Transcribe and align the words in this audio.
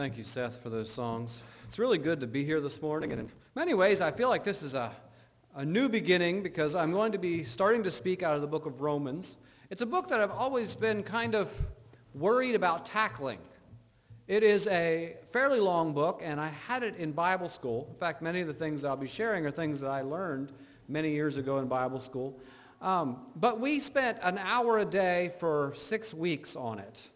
Thank 0.00 0.16
you, 0.16 0.24
Seth, 0.24 0.62
for 0.62 0.70
those 0.70 0.90
songs. 0.90 1.42
It's 1.64 1.78
really 1.78 1.98
good 1.98 2.22
to 2.22 2.26
be 2.26 2.42
here 2.42 2.58
this 2.62 2.80
morning. 2.80 3.12
And 3.12 3.20
in 3.20 3.30
many 3.54 3.74
ways, 3.74 4.00
I 4.00 4.10
feel 4.10 4.30
like 4.30 4.44
this 4.44 4.62
is 4.62 4.72
a, 4.72 4.92
a 5.54 5.62
new 5.62 5.90
beginning 5.90 6.42
because 6.42 6.74
I'm 6.74 6.90
going 6.90 7.12
to 7.12 7.18
be 7.18 7.44
starting 7.44 7.82
to 7.82 7.90
speak 7.90 8.22
out 8.22 8.34
of 8.34 8.40
the 8.40 8.46
book 8.46 8.64
of 8.64 8.80
Romans. 8.80 9.36
It's 9.68 9.82
a 9.82 9.86
book 9.86 10.08
that 10.08 10.18
I've 10.18 10.30
always 10.30 10.74
been 10.74 11.02
kind 11.02 11.34
of 11.34 11.52
worried 12.14 12.54
about 12.54 12.86
tackling. 12.86 13.40
It 14.26 14.42
is 14.42 14.66
a 14.68 15.16
fairly 15.24 15.60
long 15.60 15.92
book, 15.92 16.22
and 16.24 16.40
I 16.40 16.48
had 16.48 16.82
it 16.82 16.96
in 16.96 17.12
Bible 17.12 17.50
school. 17.50 17.86
In 17.90 17.96
fact, 17.96 18.22
many 18.22 18.40
of 18.40 18.46
the 18.46 18.54
things 18.54 18.86
I'll 18.86 18.96
be 18.96 19.06
sharing 19.06 19.44
are 19.44 19.50
things 19.50 19.82
that 19.82 19.90
I 19.90 20.00
learned 20.00 20.50
many 20.88 21.10
years 21.10 21.36
ago 21.36 21.58
in 21.58 21.68
Bible 21.68 22.00
school. 22.00 22.40
Um, 22.80 23.26
but 23.36 23.60
we 23.60 23.78
spent 23.80 24.16
an 24.22 24.38
hour 24.38 24.78
a 24.78 24.86
day 24.86 25.32
for 25.38 25.74
six 25.74 26.14
weeks 26.14 26.56
on 26.56 26.78
it. 26.78 27.10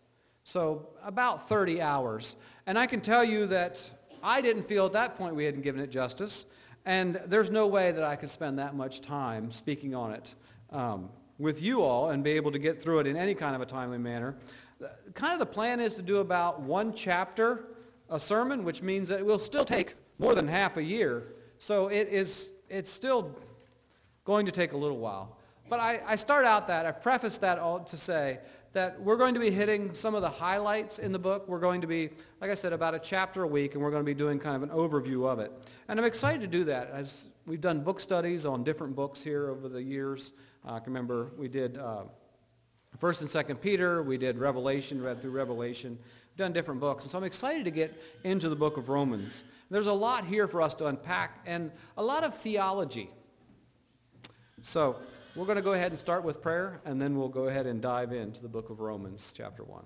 So 0.44 0.89
about 1.03 1.48
30 1.48 1.80
hours. 1.80 2.36
And 2.66 2.79
I 2.79 2.86
can 2.86 3.00
tell 3.00 3.25
you 3.25 3.46
that 3.46 3.90
I 4.22 4.40
didn't 4.40 4.64
feel 4.64 4.86
at 4.86 4.93
that 4.93 5.17
point 5.17 5.34
we 5.34 5.44
hadn't 5.44 5.62
given 5.62 5.80
it 5.80 5.90
justice. 5.90 6.46
And 6.84 7.20
there's 7.26 7.50
no 7.50 7.67
way 7.67 7.93
that 7.93 8.04
I 8.04 8.14
could 8.14 8.29
spend 8.29 8.58
that 8.58 8.75
much 8.75 9.00
time 9.00 9.50
speaking 9.50 9.94
on 9.94 10.12
it 10.12 10.34
um, 10.70 11.08
with 11.39 11.62
you 11.62 11.82
all 11.82 12.11
and 12.11 12.22
be 12.22 12.32
able 12.32 12.53
to 12.53 12.58
get 12.58 12.80
through 12.80 13.00
it 13.00 13.07
in 13.07 13.17
any 13.17 13.34
kind 13.34 13.57
of 13.57 13.62
a 13.62 13.67
timely 13.67 13.98
manner. 13.98 14.36
Kind 15.14 15.32
of 15.32 15.39
the 15.39 15.46
plan 15.46 15.80
is 15.80 15.94
to 15.94 16.03
do 16.03 16.18
about 16.18 16.61
one 16.61 16.92
chapter 16.92 17.64
a 18.11 18.20
sermon, 18.20 18.64
which 18.64 18.82
means 18.82 19.08
that 19.08 19.18
it 19.18 19.26
will 19.26 19.39
still 19.39 19.64
take 19.64 19.95
more 20.18 20.34
than 20.34 20.46
half 20.46 20.76
a 20.76 20.82
year. 20.82 21.34
So 21.58 21.89
it 21.89 22.08
is, 22.08 22.53
it's 22.68 22.90
still 22.90 23.34
going 24.25 24.45
to 24.46 24.53
take 24.53 24.72
a 24.72 24.76
little 24.76 24.98
while. 24.98 25.39
But 25.68 25.81
I, 25.81 26.00
I 26.06 26.17
start 26.17 26.45
out 26.45 26.68
that, 26.68 26.84
I 26.84 26.92
preface 26.92 27.39
that 27.39 27.58
all 27.58 27.81
to 27.81 27.96
say 27.96 28.40
that 28.74 29.00
we're 29.00 29.16
going 29.16 29.34
to 29.34 29.40
be 29.40 29.50
hitting 29.50 29.94
some 29.94 30.16
of 30.16 30.20
the 30.20 30.28
highlights 30.28 30.98
in 30.98 31.12
the 31.12 31.18
book. 31.18 31.48
We're 31.48 31.60
going 31.60 31.80
to 31.80 31.86
be, 31.86 32.10
like 32.41 32.50
I 32.50 32.55
said, 32.55 32.72
about 32.72 32.92
a 32.94 32.98
chapter 32.98 33.44
a 33.44 33.47
week, 33.47 33.75
and 33.75 33.83
we're 33.83 33.92
going 33.92 34.03
to 34.03 34.06
be 34.06 34.14
doing 34.14 34.39
kind 34.41 34.56
of 34.56 34.62
an 34.64 34.70
overview 34.70 35.27
of 35.27 35.39
it. 35.39 35.53
And 35.89 35.98
I'm 35.98 36.05
excited 36.05 36.41
to 36.41 36.48
do 36.48 36.64
that. 36.64 36.91
As 36.91 37.28
we've 37.47 37.61
done 37.61 37.81
book 37.81 38.00
studies 38.00 38.44
on 38.44 38.64
different 38.64 38.97
books 38.97 39.22
here 39.22 39.48
over 39.48 39.69
the 39.69 39.83
years. 39.83 40.33
Uh, 40.66 40.72
I 40.72 40.81
can 40.81 40.92
remember 40.92 41.31
we 41.39 41.47
did 41.47 41.78
uh, 41.78 42.03
First 42.98 43.20
and 43.20 43.31
Second 43.31 43.61
Peter. 43.61 44.03
We 44.03 44.19
did 44.19 44.39
Revelation, 44.39 45.00
read 45.00 45.22
through 45.22 45.31
Revelation. 45.31 45.97
We've 46.31 46.36
done 46.36 46.53
different 46.53 46.81
books, 46.81 47.05
and 47.05 47.12
so 47.12 47.19
I'm 47.19 47.25
excited 47.25 47.64
to 47.66 47.70
get 47.70 47.94
into 48.25 48.48
the 48.48 48.56
book 48.56 48.77
of 48.77 48.88
Romans. 48.88 49.44
There's 49.70 49.86
a 49.86 49.92
lot 49.92 50.27
here 50.27 50.48
for 50.48 50.61
us 50.61 50.75
to 50.75 50.86
unpack, 50.86 51.41
and 51.47 51.70
a 51.97 52.03
lot 52.03 52.25
of 52.25 52.36
theology. 52.36 53.09
So 54.62 54.97
we're 55.37 55.47
going 55.47 55.57
to 55.57 55.63
go 55.63 55.73
ahead 55.73 55.91
and 55.91 55.99
start 55.99 56.23
with 56.23 56.41
prayer, 56.41 56.81
and 56.85 57.03
then 57.03 57.19
we'll 57.19 57.29
go 57.29 57.49
ahead 57.49 57.67
and 57.67 57.81
dive 57.81 58.13
into 58.13 58.41
the 58.41 58.49
book 58.49 58.71
of 58.71 58.79
Romans, 58.79 59.33
chapter 59.37 59.65
1. 59.65 59.83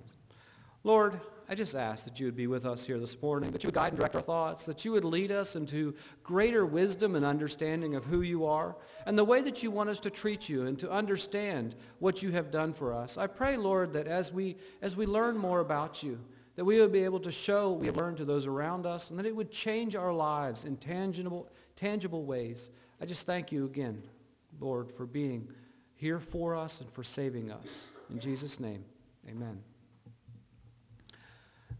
Lord, 0.85 1.19
I 1.49 1.55
just 1.55 1.75
ask 1.75 2.05
that 2.05 2.21
you 2.21 2.27
would 2.27 2.37
be 2.37 2.47
with 2.47 2.67
us 2.67 2.85
here 2.85 2.99
this 2.99 3.21
morning, 3.21 3.51
that 3.53 3.65
you 3.65 3.69
would 3.69 3.75
guide 3.75 3.89
and 3.89 3.97
direct 3.97 4.15
our 4.15 4.21
thoughts, 4.21 4.67
that 4.67 4.85
you 4.85 4.93
would 4.93 5.05
lead 5.05 5.33
us 5.33 5.57
into 5.57 5.95
greater 6.23 6.67
wisdom 6.67 7.17
and 7.17 7.25
understanding 7.25 7.95
of 7.95 8.05
who 8.05 8.21
you 8.21 8.45
are 8.45 8.77
and 9.07 9.17
the 9.17 9.25
way 9.25 9.41
that 9.41 9.63
you 9.63 9.71
want 9.71 9.89
us 9.89 10.01
to 10.01 10.11
treat 10.11 10.51
you 10.51 10.67
and 10.67 10.79
to 10.79 10.91
understand 10.91 11.75
what 11.99 12.23
you 12.23 12.31
have 12.31 12.51
done 12.51 12.75
for 12.75 12.93
us. 12.93 13.17
I 13.17 13.27
pray, 13.27 13.57
Lord, 13.57 13.95
that 13.95 14.07
as 14.07 14.31
we, 14.31 14.57
as 14.83 14.97
we 14.97 15.07
learn 15.07 15.39
more 15.39 15.61
about 15.61 16.03
you, 16.03 16.21
that 16.57 16.65
we 16.65 16.79
would 16.79 16.93
be 16.93 17.05
able 17.05 17.21
to 17.21 17.33
show 17.33 17.71
what 17.71 17.81
we 17.81 17.87
have 17.87 17.97
learned 17.97 18.19
to 18.19 18.27
those 18.27 18.47
around 18.47 18.85
us 18.85 19.09
and 19.09 19.19
that 19.19 19.27
it 19.27 19.35
would 19.35 19.51
change 19.51 19.97
our 19.97 20.13
lives 20.13 20.67
in 20.67 20.77
tangible, 20.77 21.49
tangible 21.75 22.25
ways. 22.25 22.69
I 23.01 23.07
just 23.07 23.25
thank 23.25 23.51
you 23.51 23.65
again 23.65 24.03
Lord, 24.61 24.93
for 24.93 25.07
being 25.07 25.49
here 25.95 26.21
for 26.21 26.55
us 26.55 26.81
and 26.81 26.91
for 26.93 27.03
saving 27.03 27.51
us. 27.51 27.91
In 28.11 28.19
Jesus' 28.19 28.61
name, 28.61 28.85
amen. 29.29 29.61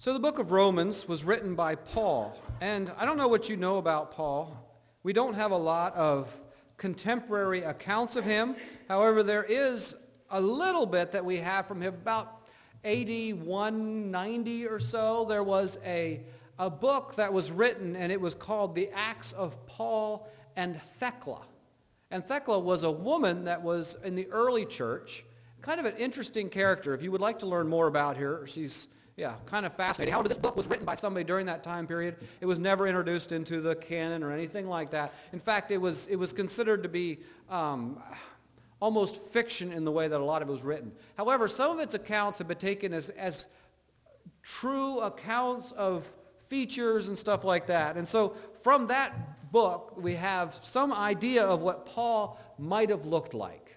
So 0.01 0.13
the 0.13 0.21
book 0.21 0.39
of 0.39 0.53
Romans 0.53 1.09
was 1.09 1.25
written 1.25 1.55
by 1.55 1.75
Paul. 1.75 2.41
And 2.61 2.93
I 2.97 3.05
don't 3.05 3.17
know 3.17 3.29
what 3.29 3.49
you 3.49 3.57
know 3.57 3.79
about 3.79 4.13
Paul. 4.13 4.57
We 5.03 5.13
don't 5.13 5.35
have 5.35 5.51
a 5.51 5.57
lot 5.57 5.95
of 5.97 6.41
contemporary 6.77 7.63
accounts 7.63 8.15
of 8.15 8.25
him. 8.25 8.55
However, 8.89 9.23
there 9.23 9.43
is 9.43 9.97
a 10.31 10.41
little 10.41 10.87
bit 10.87 11.13
that 11.13 11.25
we 11.25 11.39
have 11.39 11.67
from 11.67 11.81
him. 11.81 11.95
About 11.95 12.49
AD 12.85 13.09
190 13.43 14.67
or 14.67 14.79
so, 14.79 15.25
there 15.29 15.43
was 15.43 15.79
a, 15.85 16.21
a 16.59 16.71
book 16.71 17.17
that 17.17 17.33
was 17.33 17.51
written, 17.51 17.97
and 17.97 18.13
it 18.13 18.21
was 18.21 18.35
called 18.35 18.75
The 18.75 18.91
Acts 18.95 19.33
of 19.33 19.67
Paul 19.67 20.29
and 20.55 20.81
Thecla. 21.01 21.41
And 22.11 22.27
Thecla 22.27 22.59
was 22.59 22.83
a 22.83 22.91
woman 22.91 23.45
that 23.45 23.63
was 23.63 23.97
in 24.03 24.15
the 24.15 24.27
early 24.29 24.65
church, 24.65 25.25
kind 25.61 25.79
of 25.79 25.87
an 25.87 25.97
interesting 25.97 26.49
character. 26.49 26.95
If 26.95 27.03
you 27.03 27.13
would 27.13 27.21
like 27.21 27.41
to 27.41 27.47
learn 27.47 27.69
more 27.69 27.87
about 27.87 28.17
her, 28.17 28.47
she's 28.47 28.89
yeah, 29.17 29.35
kind 29.47 29.67
of 29.67 29.75
fascinating. 29.75 30.13
However, 30.13 30.29
this 30.29 30.39
book 30.39 30.57
was 30.57 30.69
written 30.69 30.87
by 30.87 30.95
somebody 30.95 31.25
during 31.25 31.47
that 31.47 31.65
time 31.65 31.89
period. 31.89 32.17
It 32.41 32.47
was 32.47 32.61
never 32.61 32.87
introduced 32.87 33.33
into 33.33 33.61
the 33.61 33.75
canon 33.75 34.23
or 34.23 34.31
anything 34.31 34.69
like 34.69 34.93
that. 34.93 35.13
In 35.33 35.41
fact, 35.41 35.73
it 35.73 35.79
was, 35.79 36.07
it 36.07 36.15
was 36.15 36.33
considered 36.33 36.85
to 36.85 36.89
be 36.89 37.19
um, 37.51 38.01
almost 38.81 39.17
fiction 39.17 39.73
in 39.73 39.85
the 39.85 39.91
way 39.91 40.07
that 40.07 40.21
a 40.21 40.25
lot 40.25 40.41
of 40.41 40.49
it 40.49 40.53
was 40.53 40.63
written. 40.63 40.93
However, 41.17 41.49
some 41.49 41.73
of 41.73 41.81
its 41.81 41.95
accounts 41.95 42.39
have 42.39 42.47
been 42.47 42.59
taken 42.59 42.95
as, 42.95 43.11
as 43.11 43.49
true 44.43 45.01
accounts 45.01 45.73
of 45.73 46.09
features 46.47 47.09
and 47.09 47.19
stuff 47.19 47.43
like 47.45 47.67
that. 47.67 47.97
And 47.97 48.07
so 48.07 48.37
from 48.63 48.87
that 48.87 49.38
book, 49.51 49.95
we 49.97 50.15
have 50.15 50.59
some 50.63 50.93
idea 50.93 51.45
of 51.45 51.63
what 51.63 51.87
Paul 51.87 52.39
might 52.59 52.91
have 52.91 53.07
looked 53.07 53.35
like. 53.35 53.77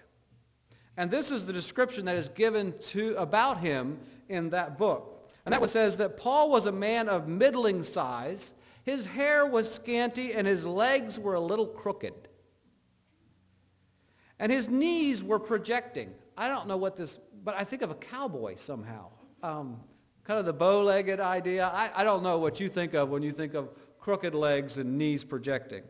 And 0.96 1.10
this 1.10 1.30
is 1.30 1.46
the 1.46 1.52
description 1.52 2.04
that 2.04 2.16
is 2.16 2.28
given 2.28 2.74
to, 2.80 3.14
about 3.16 3.58
him 3.58 3.98
in 4.28 4.50
that 4.50 4.76
book. 4.76 5.30
And 5.44 5.52
that 5.52 5.60
was 5.60 5.72
says 5.72 5.96
that 5.96 6.16
Paul 6.16 6.50
was 6.50 6.66
a 6.66 6.72
man 6.72 7.08
of 7.08 7.26
middling 7.26 7.82
size. 7.82 8.52
His 8.84 9.06
hair 9.06 9.46
was 9.46 9.72
scanty 9.72 10.32
and 10.32 10.46
his 10.46 10.66
legs 10.66 11.18
were 11.18 11.34
a 11.34 11.40
little 11.40 11.66
crooked. 11.66 12.14
And 14.38 14.52
his 14.52 14.68
knees 14.68 15.22
were 15.22 15.38
projecting. 15.38 16.12
I 16.36 16.48
don't 16.48 16.66
know 16.66 16.76
what 16.76 16.96
this, 16.96 17.18
but 17.42 17.54
I 17.54 17.64
think 17.64 17.82
of 17.82 17.90
a 17.90 17.94
cowboy 17.94 18.56
somehow. 18.56 19.10
Um, 19.42 19.80
kind 20.24 20.38
of 20.38 20.46
the 20.46 20.52
bow-legged 20.52 21.20
idea. 21.20 21.66
I, 21.66 21.90
I 21.94 22.04
don't 22.04 22.22
know 22.22 22.38
what 22.38 22.60
you 22.60 22.68
think 22.68 22.94
of 22.94 23.08
when 23.08 23.22
you 23.22 23.32
think 23.32 23.54
of 23.54 23.70
crooked 24.02 24.34
legs 24.34 24.76
and 24.76 24.98
knees 24.98 25.24
projecting. 25.24 25.84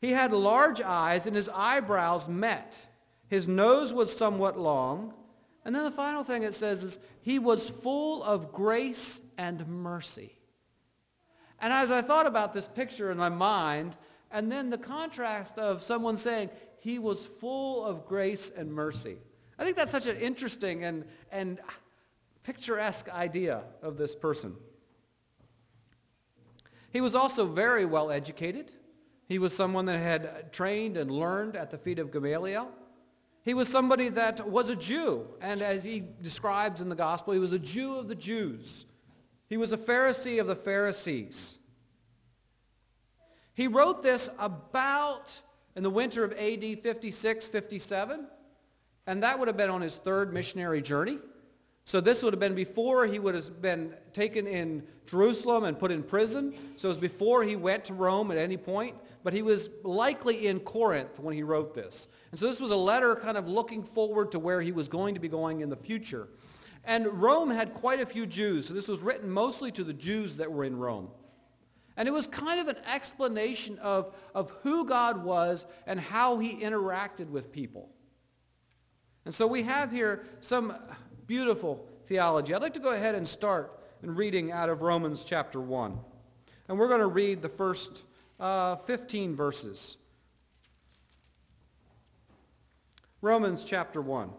He 0.00 0.12
had 0.12 0.32
large 0.32 0.80
eyes 0.80 1.26
and 1.26 1.36
his 1.36 1.50
eyebrows 1.54 2.28
met. 2.28 2.86
His 3.28 3.46
nose 3.46 3.92
was 3.92 4.16
somewhat 4.16 4.58
long. 4.58 5.12
And 5.64 5.74
then 5.74 5.84
the 5.84 5.90
final 5.90 6.24
thing 6.24 6.42
it 6.42 6.54
says 6.54 6.82
is 6.82 6.98
he 7.20 7.38
was 7.38 7.68
full 7.68 8.22
of 8.24 8.52
grace 8.52 9.20
and 9.36 9.66
mercy. 9.68 10.34
And 11.60 11.72
as 11.72 11.90
I 11.90 12.00
thought 12.00 12.26
about 12.26 12.54
this 12.54 12.66
picture 12.66 13.10
in 13.10 13.18
my 13.18 13.28
mind, 13.28 13.98
and 14.30 14.50
then 14.50 14.70
the 14.70 14.78
contrast 14.78 15.58
of 15.58 15.82
someone 15.82 16.16
saying 16.16 16.48
he 16.78 16.98
was 16.98 17.26
full 17.26 17.84
of 17.84 18.06
grace 18.06 18.50
and 18.56 18.72
mercy. 18.72 19.18
I 19.58 19.64
think 19.64 19.76
that's 19.76 19.90
such 19.90 20.06
an 20.06 20.16
interesting 20.16 20.84
and, 20.84 21.04
and 21.30 21.60
picturesque 22.44 23.10
idea 23.10 23.64
of 23.82 23.98
this 23.98 24.14
person. 24.14 24.56
He 26.90 27.00
was 27.00 27.14
also 27.14 27.46
very 27.46 27.84
well 27.84 28.10
educated. 28.10 28.72
He 29.26 29.38
was 29.38 29.54
someone 29.54 29.86
that 29.86 29.96
had 29.96 30.52
trained 30.52 30.96
and 30.96 31.10
learned 31.10 31.56
at 31.56 31.70
the 31.70 31.78
feet 31.78 31.98
of 31.98 32.10
Gamaliel. 32.10 32.70
He 33.42 33.54
was 33.54 33.68
somebody 33.68 34.08
that 34.10 34.48
was 34.48 34.68
a 34.68 34.76
Jew, 34.76 35.26
and 35.40 35.62
as 35.62 35.82
he 35.82 36.02
describes 36.20 36.80
in 36.80 36.88
the 36.88 36.94
gospel, 36.96 37.32
he 37.32 37.38
was 37.38 37.52
a 37.52 37.58
Jew 37.58 37.96
of 37.96 38.08
the 38.08 38.14
Jews. 38.14 38.86
He 39.48 39.56
was 39.56 39.72
a 39.72 39.78
Pharisee 39.78 40.40
of 40.40 40.46
the 40.46 40.56
Pharisees. 40.56 41.58
He 43.54 43.66
wrote 43.66 44.02
this 44.02 44.28
about 44.38 45.40
in 45.74 45.82
the 45.82 45.90
winter 45.90 46.24
of 46.24 46.32
AD 46.32 46.80
56, 46.80 47.48
57, 47.48 48.26
and 49.06 49.22
that 49.22 49.38
would 49.38 49.48
have 49.48 49.56
been 49.56 49.70
on 49.70 49.80
his 49.80 49.96
third 49.96 50.32
missionary 50.32 50.82
journey. 50.82 51.18
So 51.90 52.00
this 52.00 52.22
would 52.22 52.32
have 52.32 52.38
been 52.38 52.54
before 52.54 53.04
he 53.04 53.18
would 53.18 53.34
have 53.34 53.60
been 53.60 53.92
taken 54.12 54.46
in 54.46 54.84
Jerusalem 55.06 55.64
and 55.64 55.76
put 55.76 55.90
in 55.90 56.04
prison. 56.04 56.54
So 56.76 56.86
it 56.86 56.90
was 56.90 56.98
before 56.98 57.42
he 57.42 57.56
went 57.56 57.86
to 57.86 57.94
Rome 57.94 58.30
at 58.30 58.38
any 58.38 58.56
point. 58.56 58.94
But 59.24 59.32
he 59.32 59.42
was 59.42 59.70
likely 59.82 60.46
in 60.46 60.60
Corinth 60.60 61.18
when 61.18 61.34
he 61.34 61.42
wrote 61.42 61.74
this. 61.74 62.06
And 62.30 62.38
so 62.38 62.46
this 62.46 62.60
was 62.60 62.70
a 62.70 62.76
letter 62.76 63.16
kind 63.16 63.36
of 63.36 63.48
looking 63.48 63.82
forward 63.82 64.30
to 64.30 64.38
where 64.38 64.60
he 64.60 64.70
was 64.70 64.86
going 64.88 65.14
to 65.14 65.20
be 65.20 65.26
going 65.26 65.62
in 65.62 65.68
the 65.68 65.74
future. 65.74 66.28
And 66.84 67.08
Rome 67.08 67.50
had 67.50 67.74
quite 67.74 67.98
a 67.98 68.06
few 68.06 68.24
Jews. 68.24 68.68
So 68.68 68.74
this 68.74 68.86
was 68.86 69.00
written 69.00 69.28
mostly 69.28 69.72
to 69.72 69.82
the 69.82 69.92
Jews 69.92 70.36
that 70.36 70.52
were 70.52 70.62
in 70.62 70.76
Rome. 70.76 71.08
And 71.96 72.06
it 72.06 72.12
was 72.12 72.28
kind 72.28 72.60
of 72.60 72.68
an 72.68 72.76
explanation 72.86 73.80
of, 73.80 74.14
of 74.32 74.52
who 74.62 74.84
God 74.84 75.24
was 75.24 75.66
and 75.88 75.98
how 75.98 76.38
he 76.38 76.54
interacted 76.54 77.30
with 77.30 77.50
people. 77.50 77.90
And 79.24 79.34
so 79.34 79.48
we 79.48 79.64
have 79.64 79.90
here 79.90 80.24
some 80.38 80.72
Beautiful 81.30 81.86
theology. 82.06 82.52
I'd 82.52 82.60
like 82.60 82.74
to 82.74 82.80
go 82.80 82.92
ahead 82.92 83.14
and 83.14 83.28
start 83.28 83.78
in 84.02 84.16
reading 84.16 84.50
out 84.50 84.68
of 84.68 84.82
Romans 84.82 85.22
chapter 85.22 85.60
1. 85.60 85.96
And 86.66 86.76
we're 86.76 86.88
going 86.88 86.98
to 86.98 87.06
read 87.06 87.40
the 87.40 87.48
first 87.48 88.02
uh, 88.40 88.74
15 88.74 89.36
verses. 89.36 89.96
Romans 93.20 93.62
chapter 93.62 94.02
1. 94.02 94.30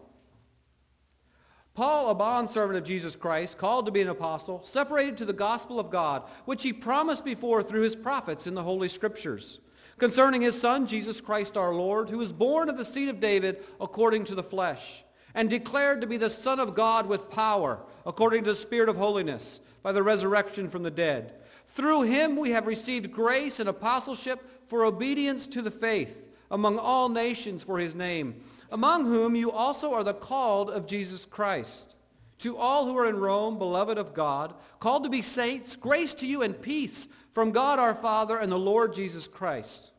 Paul, 1.72 2.10
a 2.10 2.14
bondservant 2.14 2.76
of 2.76 2.84
Jesus 2.84 3.16
Christ, 3.16 3.56
called 3.56 3.86
to 3.86 3.90
be 3.90 4.02
an 4.02 4.08
apostle, 4.08 4.62
separated 4.62 5.16
to 5.16 5.24
the 5.24 5.32
gospel 5.32 5.80
of 5.80 5.88
God, 5.88 6.24
which 6.44 6.62
he 6.62 6.74
promised 6.74 7.24
before 7.24 7.62
through 7.62 7.84
his 7.84 7.96
prophets 7.96 8.46
in 8.46 8.52
the 8.52 8.64
Holy 8.64 8.88
Scriptures, 8.88 9.60
concerning 9.96 10.42
his 10.42 10.60
Son, 10.60 10.86
Jesus 10.86 11.22
Christ 11.22 11.56
our 11.56 11.74
Lord, 11.74 12.10
who 12.10 12.18
was 12.18 12.34
born 12.34 12.68
of 12.68 12.76
the 12.76 12.84
seed 12.84 13.08
of 13.08 13.18
David 13.18 13.64
according 13.80 14.24
to 14.26 14.34
the 14.34 14.42
flesh, 14.42 15.04
and 15.34 15.48
declared 15.48 16.00
to 16.00 16.06
be 16.06 16.16
the 16.16 16.30
Son 16.30 16.60
of 16.60 16.74
God 16.74 17.06
with 17.06 17.30
power, 17.30 17.80
according 18.06 18.44
to 18.44 18.50
the 18.50 18.56
Spirit 18.56 18.88
of 18.88 18.96
holiness, 18.96 19.60
by 19.82 19.92
the 19.92 20.02
resurrection 20.02 20.68
from 20.68 20.82
the 20.82 20.90
dead. 20.90 21.34
Through 21.66 22.02
him 22.02 22.36
we 22.36 22.50
have 22.50 22.66
received 22.66 23.12
grace 23.12 23.58
and 23.58 23.68
apostleship 23.68 24.68
for 24.68 24.84
obedience 24.84 25.46
to 25.48 25.62
the 25.62 25.70
faith 25.70 26.22
among 26.50 26.78
all 26.78 27.08
nations 27.08 27.62
for 27.62 27.78
his 27.78 27.94
name 27.94 28.42
among 28.72 29.04
whom 29.04 29.36
you 29.36 29.52
also 29.52 29.92
are 29.92 30.02
the 30.02 30.14
called 30.14 30.70
of 30.70 30.86
Jesus 30.86 31.26
Christ. 31.26 31.94
To 32.38 32.56
all 32.56 32.86
who 32.86 32.96
are 32.98 33.06
in 33.06 33.20
Rome, 33.20 33.58
beloved 33.58 33.98
of 33.98 34.14
God, 34.14 34.54
called 34.80 35.04
to 35.04 35.10
be 35.10 35.22
saints, 35.22 35.76
grace 35.76 36.14
to 36.14 36.26
you 36.26 36.42
and 36.42 36.60
peace 36.60 37.06
from 37.32 37.52
God 37.52 37.78
our 37.78 37.94
Father 37.94 38.38
and 38.38 38.50
the 38.50 38.58
Lord 38.58 38.94
Jesus 38.94 39.28
Christ. 39.28 39.92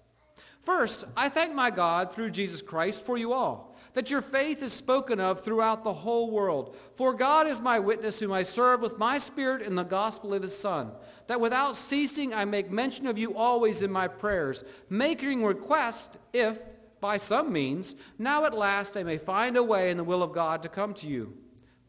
First, 0.59 1.06
I 1.15 1.30
thank 1.30 1.53
my 1.53 1.69
God 1.69 2.12
through 2.12 2.31
Jesus 2.31 2.62
Christ 2.62 3.06
for 3.06 3.18
you 3.18 3.31
all, 3.31 3.72
that 3.94 4.10
your 4.10 4.22
faith 4.22 4.63
is 4.63 4.74
spoken 4.74 5.19
of 5.19 5.42
throughout 5.42 5.84
the 5.84 5.94
whole 5.94 6.31
world. 6.31 6.75
For 6.95 7.13
God 7.13 7.48
is 7.48 7.60
my 7.60 7.80
witness, 7.80 8.19
whom 8.19 8.31
I 8.31 8.44
serve 8.44 8.81
with 8.81 8.98
my 8.98 9.18
spirit 9.18 9.62
in 9.62 9.75
the 9.75 9.84
gospel 9.84 10.34
of 10.34 10.44
his 10.44 10.57
Son, 10.57 10.92
that 11.28 11.40
without 11.40 11.78
ceasing 11.78 12.34
I 12.34 12.45
make 12.45 12.72
mention 12.72 13.07
of 13.07 13.18
you 13.18 13.36
always 13.36 13.81
in 13.81 13.92
my 13.92 14.07
prayers, 14.07 14.63
making 14.90 15.44
request 15.44 16.18
if 16.34 16.57
by 17.00 17.18
some 17.18 17.51
means, 17.51 17.95
now 18.18 18.45
at 18.45 18.57
last 18.57 18.95
I 18.95 19.04
may 19.04 19.18
find 19.18 19.57
a 19.57 19.63
way 19.63 19.92
in 19.92 19.98
the 19.98 20.04
will 20.04 20.24
of 20.24 20.34
God 20.34 20.63
to 20.63 20.69
come 20.69 20.94
to 20.95 21.07
you. 21.07 21.34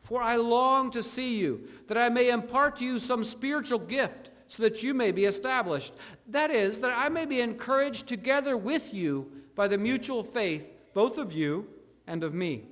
For 0.03 0.21
I 0.21 0.37
long 0.37 0.91
to 0.91 1.03
see 1.03 1.39
you, 1.39 1.69
that 1.87 1.97
I 1.97 2.09
may 2.11 2.31
impart 2.31 2.77
to 2.77 2.85
you 2.85 2.99
some 2.99 3.25
spiritual 3.25 3.79
gift, 3.79 4.31
so 4.49 4.63
that 4.63 4.83
you 4.83 4.93
may 4.93 5.11
be 5.11 5.25
established. 5.25 5.95
That 6.29 6.51
is, 6.51 6.81
that 6.81 6.93
I 6.97 7.09
may 7.09 7.25
be 7.25 7.41
encouraged 7.41 8.07
together 8.07 8.57
with 8.57 8.93
you 8.93 9.31
by 9.55 9.69
the 9.69 9.79
mutual 9.79 10.23
faith, 10.23 10.75
both 10.93 11.17
of 11.17 11.33
you 11.33 11.69
and 12.07 12.23
of 12.25 12.35
me. 12.35 12.67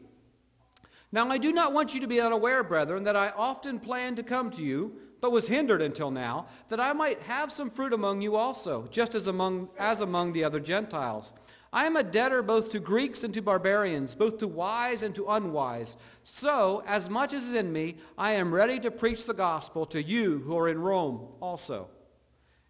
Now 1.10 1.28
I 1.28 1.38
do 1.38 1.52
not 1.52 1.72
want 1.72 1.94
you 1.94 2.00
to 2.00 2.06
be 2.06 2.20
unaware, 2.20 2.64
brethren, 2.64 3.04
that 3.04 3.16
I 3.16 3.30
often 3.36 3.78
planned 3.78 4.16
to 4.16 4.22
come 4.22 4.50
to 4.52 4.62
you, 4.62 4.96
but 5.20 5.30
was 5.30 5.46
hindered 5.46 5.82
until 5.82 6.10
now, 6.10 6.46
that 6.68 6.80
I 6.80 6.92
might 6.92 7.20
have 7.22 7.52
some 7.52 7.70
fruit 7.70 7.92
among 7.92 8.22
you 8.22 8.34
also, 8.34 8.86
just 8.90 9.14
as 9.14 9.26
among, 9.26 9.68
as 9.78 10.00
among 10.00 10.32
the 10.32 10.42
other 10.42 10.58
Gentiles. 10.58 11.32
I 11.72 11.86
am 11.86 11.96
a 11.96 12.02
debtor 12.02 12.42
both 12.42 12.70
to 12.72 12.80
Greeks 12.80 13.24
and 13.24 13.32
to 13.32 13.40
barbarians, 13.40 14.14
both 14.14 14.38
to 14.38 14.48
wise 14.48 15.02
and 15.02 15.14
to 15.14 15.28
unwise. 15.28 15.96
So, 16.22 16.82
as 16.86 17.08
much 17.08 17.32
as 17.32 17.48
is 17.48 17.54
in 17.54 17.72
me, 17.72 17.96
I 18.18 18.32
am 18.32 18.52
ready 18.52 18.78
to 18.80 18.90
preach 18.90 19.24
the 19.24 19.32
gospel 19.32 19.86
to 19.86 20.02
you 20.02 20.40
who 20.40 20.58
are 20.58 20.68
in 20.68 20.78
Rome 20.78 21.28
also. 21.40 21.88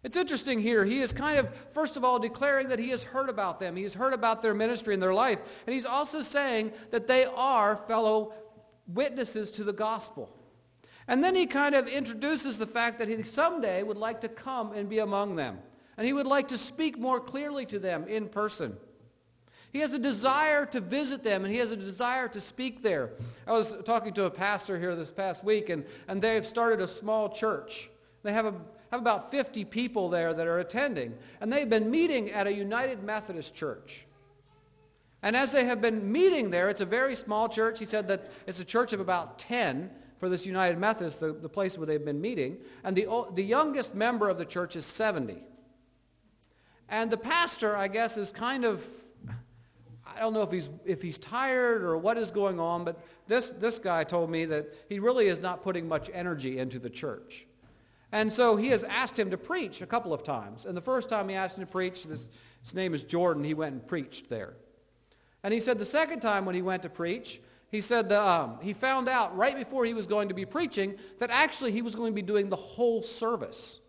It's 0.03 0.17
interesting 0.17 0.59
here. 0.59 0.83
He 0.83 0.99
is 0.99 1.13
kind 1.13 1.39
of, 1.39 1.49
first 1.71 1.95
of 1.95 2.03
all, 2.03 2.19
declaring 2.19 2.67
that 2.67 2.79
he 2.79 2.89
has 2.89 3.03
heard 3.03 3.29
about 3.29 3.59
them. 3.59 3.75
He 3.75 3.83
has 3.83 3.93
heard 3.93 4.13
about 4.13 4.41
their 4.41 4.53
ministry 4.53 4.93
and 4.93 5.01
their 5.01 5.13
life. 5.13 5.39
And 5.65 5.73
he's 5.73 5.85
also 5.85 6.21
saying 6.21 6.73
that 6.91 7.07
they 7.07 7.25
are 7.25 7.77
fellow 7.77 8.33
witnesses 8.85 9.49
to 9.51 9.63
the 9.63 9.71
gospel. 9.71 10.29
And 11.07 11.23
then 11.23 11.35
he 11.35 11.45
kind 11.45 11.73
of 11.73 11.87
introduces 11.87 12.57
the 12.57 12.67
fact 12.67 12.99
that 12.99 13.07
he 13.07 13.23
someday 13.23 13.83
would 13.83 13.97
like 13.97 14.21
to 14.21 14.29
come 14.29 14.73
and 14.73 14.89
be 14.89 14.99
among 14.99 15.35
them. 15.35 15.59
And 15.97 16.05
he 16.05 16.13
would 16.13 16.27
like 16.27 16.49
to 16.49 16.57
speak 16.57 16.97
more 16.97 17.19
clearly 17.19 17.65
to 17.67 17.79
them 17.79 18.07
in 18.07 18.27
person. 18.27 18.75
He 19.71 19.79
has 19.79 19.93
a 19.93 19.99
desire 19.99 20.65
to 20.67 20.79
visit 20.79 21.23
them, 21.23 21.43
and 21.43 21.51
he 21.51 21.59
has 21.59 21.71
a 21.71 21.75
desire 21.75 22.27
to 22.29 22.39
speak 22.39 22.83
there. 22.83 23.11
I 23.47 23.53
was 23.53 23.75
talking 23.85 24.13
to 24.13 24.25
a 24.25 24.29
pastor 24.29 24.79
here 24.79 24.95
this 24.95 25.11
past 25.11 25.43
week, 25.43 25.69
and, 25.69 25.85
and 26.07 26.21
they've 26.21 26.45
started 26.45 26.79
a 26.79 26.87
small 26.87 27.29
church. 27.29 27.89
They 28.21 28.33
have, 28.33 28.45
a, 28.45 28.53
have 28.93 29.01
about 29.01 29.31
50 29.31 29.65
people 29.65 30.07
there 30.07 30.35
that 30.35 30.45
are 30.45 30.59
attending, 30.59 31.15
and 31.41 31.51
they've 31.51 31.69
been 31.69 31.89
meeting 31.89 32.29
at 32.29 32.45
a 32.45 32.53
United 32.53 33.03
Methodist 33.03 33.55
church. 33.55 34.05
And 35.23 35.35
as 35.35 35.51
they 35.51 35.65
have 35.65 35.81
been 35.81 36.11
meeting 36.11 36.51
there, 36.51 36.69
it's 36.69 36.81
a 36.81 36.85
very 36.85 37.15
small 37.15 37.49
church. 37.49 37.79
He 37.79 37.85
said 37.85 38.07
that 38.09 38.31
it's 38.45 38.59
a 38.59 38.65
church 38.65 38.93
of 38.93 38.99
about 38.99 39.39
10 39.39 39.89
for 40.19 40.29
this 40.29 40.45
United 40.45 40.77
Methodist, 40.77 41.19
the, 41.19 41.33
the 41.33 41.49
place 41.49 41.75
where 41.75 41.87
they've 41.87 42.05
been 42.05 42.21
meeting. 42.21 42.57
And 42.83 42.95
the, 42.95 43.07
the 43.33 43.43
youngest 43.43 43.95
member 43.95 44.29
of 44.29 44.37
the 44.37 44.45
church 44.45 44.75
is 44.75 44.85
70. 44.85 45.37
And 46.87 47.09
the 47.09 47.17
pastor, 47.17 47.75
I 47.75 47.87
guess, 47.87 48.15
is 48.15 48.31
kind 48.31 48.63
of 48.63 48.85
I 50.05 50.19
don't 50.19 50.33
know 50.33 50.43
if 50.43 50.51
he's, 50.51 50.69
if 50.85 51.01
he's 51.01 51.17
tired 51.17 51.81
or 51.81 51.97
what 51.97 52.19
is 52.19 52.29
going 52.29 52.59
on, 52.59 52.83
but 52.83 53.03
this, 53.25 53.47
this 53.47 53.79
guy 53.79 54.03
told 54.03 54.29
me 54.29 54.45
that 54.45 54.67
he 54.87 54.99
really 54.99 55.25
is 55.25 55.41
not 55.41 55.63
putting 55.63 55.87
much 55.87 56.11
energy 56.13 56.59
into 56.59 56.77
the 56.77 56.91
church. 56.91 57.47
And 58.13 58.31
so 58.31 58.55
he 58.55 58.67
has 58.67 58.83
asked 58.83 59.17
him 59.17 59.31
to 59.31 59.37
preach 59.37 59.81
a 59.81 59.87
couple 59.87 60.13
of 60.13 60.21
times. 60.21 60.67
And 60.67 60.77
the 60.77 60.81
first 60.81 61.09
time 61.09 61.27
he 61.29 61.35
asked 61.35 61.57
him 61.57 61.65
to 61.65 61.71
preach, 61.71 62.05
this, 62.05 62.29
his 62.61 62.75
name 62.75 62.93
is 62.93 63.01
Jordan, 63.01 63.43
he 63.43 63.55
went 63.55 63.73
and 63.73 63.87
preached 63.87 64.29
there. 64.29 64.53
And 65.43 65.51
he 65.51 65.59
said 65.59 65.79
the 65.79 65.85
second 65.85 66.19
time 66.19 66.45
when 66.45 66.53
he 66.53 66.61
went 66.61 66.83
to 66.83 66.89
preach, 66.89 67.41
he 67.71 67.81
said 67.81 68.11
um, 68.11 68.59
he 68.61 68.71
found 68.71 69.09
out 69.09 69.35
right 69.35 69.55
before 69.55 69.83
he 69.83 69.95
was 69.95 70.05
going 70.05 70.29
to 70.29 70.35
be 70.35 70.45
preaching 70.45 70.93
that 71.17 71.31
actually 71.31 71.71
he 71.71 71.81
was 71.81 71.95
going 71.95 72.11
to 72.11 72.15
be 72.15 72.21
doing 72.21 72.49
the 72.49 72.55
whole 72.55 73.01
service. 73.01 73.79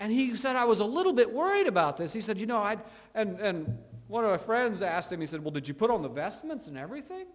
And 0.00 0.10
he 0.12 0.34
said, 0.34 0.56
I 0.56 0.64
was 0.64 0.80
a 0.80 0.84
little 0.84 1.12
bit 1.12 1.32
worried 1.32 1.68
about 1.68 1.96
this. 1.96 2.12
He 2.12 2.20
said, 2.20 2.40
you 2.40 2.46
know, 2.46 2.58
I 2.58 2.78
and, 3.14 3.38
and 3.38 3.78
one 4.08 4.24
of 4.24 4.30
my 4.32 4.38
friends 4.38 4.82
asked 4.82 5.12
him, 5.12 5.20
he 5.20 5.26
said, 5.26 5.42
Well, 5.42 5.52
did 5.52 5.68
you 5.68 5.74
put 5.74 5.88
on 5.88 6.02
the 6.02 6.08
vestments 6.08 6.66
and 6.66 6.76
everything? 6.76 7.26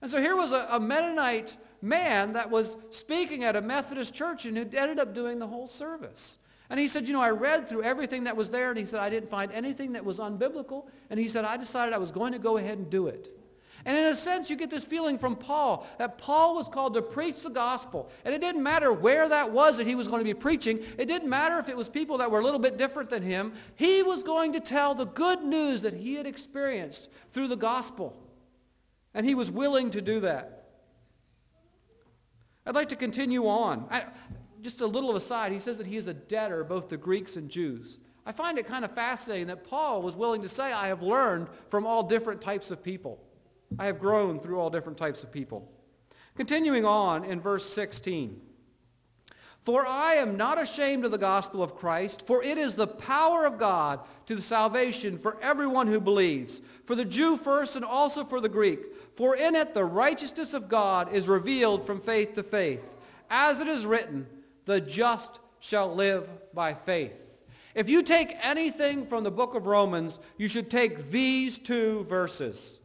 And 0.00 0.10
so 0.10 0.20
here 0.20 0.36
was 0.36 0.52
a, 0.52 0.66
a 0.70 0.80
Mennonite 0.80 1.56
man 1.82 2.32
that 2.34 2.50
was 2.50 2.76
speaking 2.90 3.44
at 3.44 3.56
a 3.56 3.60
Methodist 3.60 4.14
church 4.14 4.44
and 4.44 4.56
who 4.56 4.64
ended 4.76 4.98
up 4.98 5.14
doing 5.14 5.38
the 5.38 5.46
whole 5.46 5.66
service. 5.66 6.38
And 6.70 6.78
he 6.78 6.88
said, 6.88 7.06
You 7.06 7.14
know, 7.14 7.20
I 7.20 7.30
read 7.30 7.68
through 7.68 7.82
everything 7.82 8.24
that 8.24 8.36
was 8.36 8.50
there, 8.50 8.68
and 8.68 8.78
he 8.78 8.84
said, 8.84 9.00
I 9.00 9.10
didn't 9.10 9.30
find 9.30 9.50
anything 9.52 9.92
that 9.92 10.04
was 10.04 10.18
unbiblical. 10.18 10.86
And 11.10 11.18
he 11.18 11.28
said, 11.28 11.44
I 11.44 11.56
decided 11.56 11.94
I 11.94 11.98
was 11.98 12.12
going 12.12 12.32
to 12.32 12.38
go 12.38 12.58
ahead 12.58 12.78
and 12.78 12.90
do 12.90 13.06
it. 13.06 13.30
And 13.84 13.96
in 13.96 14.06
a 14.06 14.16
sense, 14.16 14.50
you 14.50 14.56
get 14.56 14.70
this 14.70 14.84
feeling 14.84 15.18
from 15.18 15.36
Paul 15.36 15.86
that 15.98 16.18
Paul 16.18 16.56
was 16.56 16.68
called 16.68 16.94
to 16.94 17.02
preach 17.02 17.42
the 17.42 17.48
gospel. 17.48 18.10
And 18.24 18.34
it 18.34 18.40
didn't 18.40 18.62
matter 18.62 18.92
where 18.92 19.28
that 19.28 19.52
was 19.52 19.78
that 19.78 19.86
he 19.86 19.94
was 19.94 20.08
going 20.08 20.20
to 20.20 20.24
be 20.24 20.34
preaching. 20.34 20.80
It 20.98 21.06
didn't 21.06 21.30
matter 21.30 21.58
if 21.58 21.68
it 21.68 21.76
was 21.76 21.88
people 21.88 22.18
that 22.18 22.30
were 22.30 22.40
a 22.40 22.44
little 22.44 22.58
bit 22.58 22.76
different 22.76 23.08
than 23.08 23.22
him. 23.22 23.52
He 23.76 24.02
was 24.02 24.22
going 24.22 24.52
to 24.54 24.60
tell 24.60 24.94
the 24.94 25.06
good 25.06 25.44
news 25.44 25.82
that 25.82 25.94
he 25.94 26.14
had 26.14 26.26
experienced 26.26 27.08
through 27.30 27.48
the 27.48 27.56
gospel. 27.56 28.16
And 29.18 29.26
he 29.26 29.34
was 29.34 29.50
willing 29.50 29.90
to 29.90 30.00
do 30.00 30.20
that. 30.20 30.68
I'd 32.64 32.76
like 32.76 32.90
to 32.90 32.96
continue 32.96 33.48
on. 33.48 33.88
I, 33.90 34.04
just 34.62 34.80
a 34.80 34.86
little 34.86 35.16
aside, 35.16 35.50
he 35.50 35.58
says 35.58 35.76
that 35.78 35.88
he 35.88 35.96
is 35.96 36.06
a 36.06 36.14
debtor 36.14 36.62
both 36.62 36.86
to 36.90 36.96
Greeks 36.96 37.34
and 37.34 37.50
Jews. 37.50 37.98
I 38.24 38.30
find 38.30 38.58
it 38.58 38.68
kind 38.68 38.84
of 38.84 38.92
fascinating 38.92 39.48
that 39.48 39.64
Paul 39.64 40.02
was 40.02 40.14
willing 40.14 40.42
to 40.42 40.48
say, 40.48 40.72
I 40.72 40.86
have 40.86 41.02
learned 41.02 41.48
from 41.66 41.84
all 41.84 42.04
different 42.04 42.40
types 42.40 42.70
of 42.70 42.80
people. 42.80 43.20
I 43.76 43.86
have 43.86 43.98
grown 43.98 44.38
through 44.38 44.60
all 44.60 44.70
different 44.70 44.96
types 44.96 45.24
of 45.24 45.32
people. 45.32 45.68
Continuing 46.36 46.84
on 46.84 47.24
in 47.24 47.40
verse 47.40 47.68
16. 47.68 48.40
For 49.68 49.86
I 49.86 50.14
am 50.14 50.38
not 50.38 50.58
ashamed 50.58 51.04
of 51.04 51.10
the 51.10 51.18
gospel 51.18 51.62
of 51.62 51.76
Christ, 51.76 52.26
for 52.26 52.42
it 52.42 52.56
is 52.56 52.74
the 52.74 52.86
power 52.86 53.44
of 53.44 53.58
God 53.58 54.00
to 54.24 54.34
the 54.34 54.40
salvation 54.40 55.18
for 55.18 55.36
everyone 55.42 55.88
who 55.88 56.00
believes, 56.00 56.62
for 56.86 56.94
the 56.94 57.04
Jew 57.04 57.36
first 57.36 57.76
and 57.76 57.84
also 57.84 58.24
for 58.24 58.40
the 58.40 58.48
Greek. 58.48 58.78
For 59.14 59.36
in 59.36 59.54
it 59.54 59.74
the 59.74 59.84
righteousness 59.84 60.54
of 60.54 60.70
God 60.70 61.12
is 61.12 61.28
revealed 61.28 61.84
from 61.84 62.00
faith 62.00 62.34
to 62.36 62.42
faith. 62.42 62.96
As 63.28 63.60
it 63.60 63.68
is 63.68 63.84
written, 63.84 64.26
the 64.64 64.80
just 64.80 65.38
shall 65.60 65.94
live 65.94 66.26
by 66.54 66.72
faith. 66.72 67.36
If 67.74 67.90
you 67.90 68.02
take 68.02 68.38
anything 68.40 69.04
from 69.04 69.22
the 69.22 69.30
book 69.30 69.54
of 69.54 69.66
Romans, 69.66 70.18
you 70.38 70.48
should 70.48 70.70
take 70.70 71.10
these 71.10 71.58
two 71.58 72.04
verses. 72.04 72.78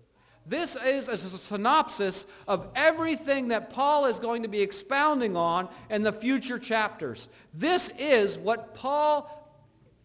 This 0.45 0.75
is 0.75 1.07
a 1.07 1.17
synopsis 1.17 2.25
of 2.47 2.67
everything 2.75 3.47
that 3.50 3.69
Paul 3.69 4.05
is 4.05 4.19
going 4.19 4.43
to 4.43 4.50
be 4.50 4.62
expounding 4.62 5.38
on 5.38 5.69
in 5.89 6.03
the 6.03 6.12
future 6.12 6.59
chapters. 6.59 7.29
This 7.53 7.91
is 7.97 8.38
what 8.38 8.75
Paul, 8.75 9.29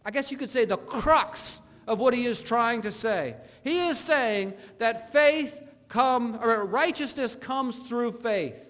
I 0.05 0.11
guess 0.11 0.31
you 0.31 0.37
could 0.37 0.49
say, 0.49 0.63
the 0.63 0.77
crux 0.77 1.61
of 1.87 1.99
what 1.99 2.13
he 2.13 2.25
is 2.25 2.41
trying 2.41 2.83
to 2.83 2.91
say. 2.91 3.35
He 3.63 3.87
is 3.87 3.99
saying 3.99 4.53
that 4.77 5.11
faith 5.11 5.61
come, 5.89 6.39
or 6.41 6.63
righteousness 6.65 7.35
comes 7.35 7.77
through 7.77 8.13
faith. 8.13 8.65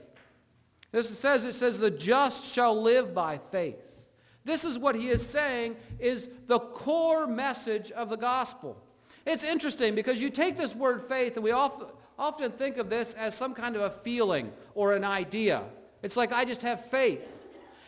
This 0.91 1.19
says, 1.19 1.45
it 1.45 1.53
says, 1.53 1.77
the 1.77 1.91
just 1.91 2.51
shall 2.51 2.81
live 2.81 3.13
by 3.13 3.37
faith. 3.37 4.07
This 4.43 4.63
is 4.63 4.79
what 4.79 4.95
he 4.95 5.09
is 5.09 5.23
saying 5.23 5.75
is 5.99 6.29
the 6.47 6.57
core 6.57 7.27
message 7.27 7.91
of 7.91 8.09
the 8.09 8.15
gospel. 8.15 8.81
It's 9.25 9.43
interesting 9.43 9.95
because 9.95 10.21
you 10.21 10.29
take 10.29 10.57
this 10.57 10.75
word 10.75 11.03
faith, 11.03 11.35
and 11.35 11.43
we 11.43 11.51
often 11.51 12.51
think 12.51 12.77
of 12.77 12.89
this 12.89 13.13
as 13.13 13.35
some 13.35 13.53
kind 13.53 13.75
of 13.75 13.81
a 13.81 13.89
feeling 13.89 14.51
or 14.75 14.93
an 14.93 15.03
idea. 15.03 15.63
It's 16.01 16.17
like, 16.17 16.31
I 16.31 16.45
just 16.45 16.61
have 16.61 16.85
faith. 16.85 17.21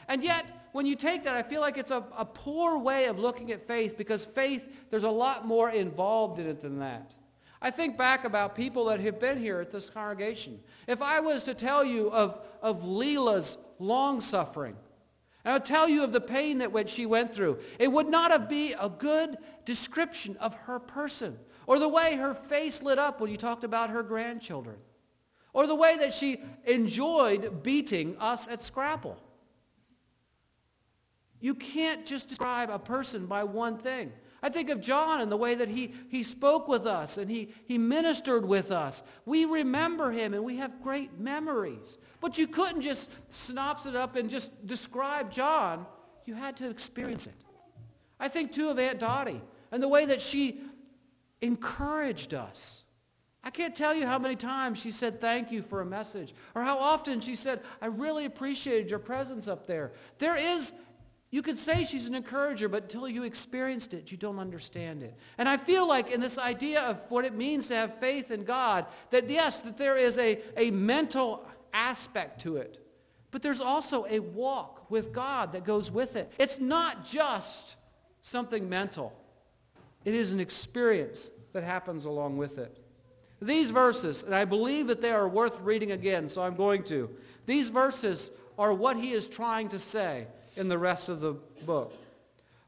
And 0.07 0.23
yet, 0.23 0.67
when 0.73 0.85
you 0.85 0.95
take 0.95 1.23
that, 1.23 1.35
I 1.35 1.43
feel 1.43 1.61
like 1.61 1.77
it's 1.77 1.91
a, 1.91 2.03
a 2.17 2.25
poor 2.25 2.77
way 2.77 3.05
of 3.05 3.19
looking 3.19 3.51
at 3.51 3.61
faith 3.61 3.97
because 3.97 4.25
faith, 4.25 4.88
there's 4.89 5.03
a 5.03 5.09
lot 5.09 5.45
more 5.45 5.69
involved 5.69 6.39
in 6.39 6.47
it 6.47 6.61
than 6.61 6.79
that. 6.79 7.13
I 7.61 7.71
think 7.71 7.97
back 7.97 8.25
about 8.25 8.55
people 8.55 8.85
that 8.85 9.00
have 9.01 9.19
been 9.19 9.38
here 9.38 9.59
at 9.59 9.71
this 9.71 9.89
congregation. 9.89 10.59
If 10.88 11.01
I 11.01 11.19
was 11.19 11.43
to 11.43 11.53
tell 11.53 11.83
you 11.83 12.11
of, 12.11 12.39
of 12.61 12.83
Leela's 12.83 13.57
long-suffering, 13.79 14.75
and 14.75 14.90
I'll 15.43 15.60
tell 15.60 15.89
you 15.89 16.03
of 16.03 16.12
the 16.12 16.21
pain 16.21 16.60
that 16.60 16.89
she 16.89 17.05
went 17.05 17.33
through, 17.33 17.60
it 17.79 17.91
would 17.91 18.07
not 18.07 18.31
have 18.31 18.48
be 18.48 18.74
a 18.74 18.89
good 18.89 19.38
description 19.65 20.38
of 20.38 20.53
her 20.53 20.79
person, 20.79 21.38
or 21.65 21.79
the 21.79 21.89
way 21.89 22.15
her 22.15 22.33
face 22.33 22.81
lit 22.81 23.00
up 23.00 23.19
when 23.19 23.31
you 23.31 23.38
talked 23.38 23.63
about 23.63 23.89
her 23.89 24.03
grandchildren, 24.03 24.77
or 25.53 25.65
the 25.65 25.75
way 25.75 25.98
that 25.98 26.13
she 26.13 26.41
enjoyed 26.65 27.63
beating 27.63 28.15
us 28.19 28.48
at 28.48 28.62
Scrabble. 28.62 29.17
You 31.39 31.55
can't 31.55 32.05
just 32.05 32.27
describe 32.27 32.69
a 32.69 32.77
person 32.77 33.25
by 33.25 33.43
one 33.43 33.77
thing. 33.77 34.12
I 34.43 34.50
think 34.50 34.69
of 34.69 34.81
John 34.81 35.21
and 35.21 35.31
the 35.31 35.38
way 35.38 35.53
that 35.53 35.69
he, 35.69 35.93
he 36.10 36.24
spoke 36.24 36.67
with 36.67 36.88
us 36.88 37.17
and 37.17 37.29
he, 37.29 37.50
he 37.67 37.77
ministered 37.77 38.43
with 38.43 38.71
us. 38.71 39.03
We 39.25 39.45
remember 39.45 40.12
him 40.12 40.33
and 40.33 40.43
we 40.43 40.57
have 40.57 40.81
great 40.81 41.19
memories. 41.19 42.00
But 42.19 42.39
you 42.39 42.48
couldn't 42.48 42.81
just 42.81 43.12
snops 43.29 43.86
it 43.86 43.95
up 43.95 44.15
and 44.15 44.29
just 44.29 44.65
describe 44.65 45.31
John. 45.31 45.86
You 46.25 46.33
had 46.33 46.57
to 46.57 46.69
experience 46.69 47.27
it. 47.27 47.36
I 48.19 48.29
think 48.29 48.51
too 48.51 48.69
of 48.69 48.79
Aunt 48.79 49.00
Dottie 49.00 49.41
and 49.71 49.81
the 49.81 49.88
way 49.88 50.05
that 50.05 50.21
she 50.21 50.62
encouraged 51.41 52.33
us. 52.33 52.83
I 53.43 53.50
can't 53.50 53.75
tell 53.75 53.95
you 53.95 54.05
how 54.05 54.19
many 54.19 54.36
times 54.36 54.79
she 54.79 54.91
said 54.91 55.19
thank 55.19 55.51
you 55.51 55.62
for 55.63 55.81
a 55.81 55.86
message 55.86 56.33
or 56.55 56.63
how 56.63 56.77
often 56.77 57.21
she 57.21 57.36
said, 57.36 57.62
I 57.81 57.88
really 57.88 58.25
appreciated 58.25 58.89
your 58.89 59.00
presence 59.00 59.48
up 59.48 59.65
there. 59.65 59.93
There 60.19 60.36
is 60.36 60.74
you 61.31 61.41
could 61.41 61.57
say 61.57 61.85
she's 61.85 62.09
an 62.09 62.15
encourager, 62.15 62.67
but 62.67 62.83
until 62.83 63.07
you 63.07 63.23
experienced 63.23 63.93
it, 63.93 64.11
you 64.11 64.17
don't 64.17 64.38
understand 64.38 65.01
it. 65.01 65.15
And 65.38 65.47
I 65.47 65.55
feel 65.55 65.88
like 65.88 66.11
in 66.11 66.19
this 66.19 66.38
idea 66.38 66.81
of 66.81 67.01
what 67.09 67.23
it 67.23 67.33
means 67.33 67.67
to 67.67 67.75
have 67.75 67.97
faith 68.00 68.31
in 68.31 68.43
God, 68.43 68.85
that 69.11 69.29
yes, 69.29 69.61
that 69.61 69.77
there 69.77 69.95
is 69.95 70.17
a, 70.17 70.39
a 70.57 70.71
mental 70.71 71.45
aspect 71.73 72.41
to 72.41 72.57
it, 72.57 72.85
but 73.31 73.41
there's 73.41 73.61
also 73.61 74.05
a 74.09 74.19
walk 74.19 74.91
with 74.91 75.13
God 75.13 75.53
that 75.53 75.63
goes 75.63 75.89
with 75.89 76.17
it. 76.17 76.33
It's 76.38 76.59
not 76.59 77.05
just 77.05 77.77
something 78.21 78.67
mental. 78.67 79.13
It 80.03 80.13
is 80.13 80.33
an 80.33 80.41
experience 80.41 81.31
that 81.53 81.63
happens 81.63 82.03
along 82.03 82.38
with 82.38 82.57
it. 82.57 82.77
These 83.41 83.71
verses, 83.71 84.23
and 84.23 84.35
I 84.35 84.43
believe 84.43 84.88
that 84.88 85.01
they 85.01 85.11
are 85.11 85.29
worth 85.29 85.61
reading 85.61 85.93
again, 85.93 86.27
so 86.27 86.41
I'm 86.41 86.55
going 86.55 86.83
to. 86.85 87.09
These 87.45 87.69
verses 87.69 88.31
are 88.57 88.73
what 88.73 88.97
he 88.97 89.11
is 89.11 89.29
trying 89.29 89.69
to 89.69 89.79
say 89.79 90.27
in 90.55 90.70
the 90.70 90.77
rest 90.77 91.10
of 91.10 91.22
the 91.22 91.34
book. 91.65 91.93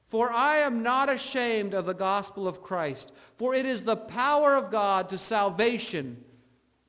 For 0.10 0.32
I 0.32 0.58
am 0.58 0.84
not 0.84 1.10
ashamed 1.10 1.74
of 1.74 1.86
the 1.86 1.94
gospel 1.94 2.48
of 2.48 2.62
Christ, 2.62 3.12
for 3.38 3.56
it 3.56 3.66
is 3.66 3.84
the 3.84 3.96
power 3.96 4.56
of 4.56 4.72
God 4.72 5.10
to 5.10 5.18
salvation 5.18 6.24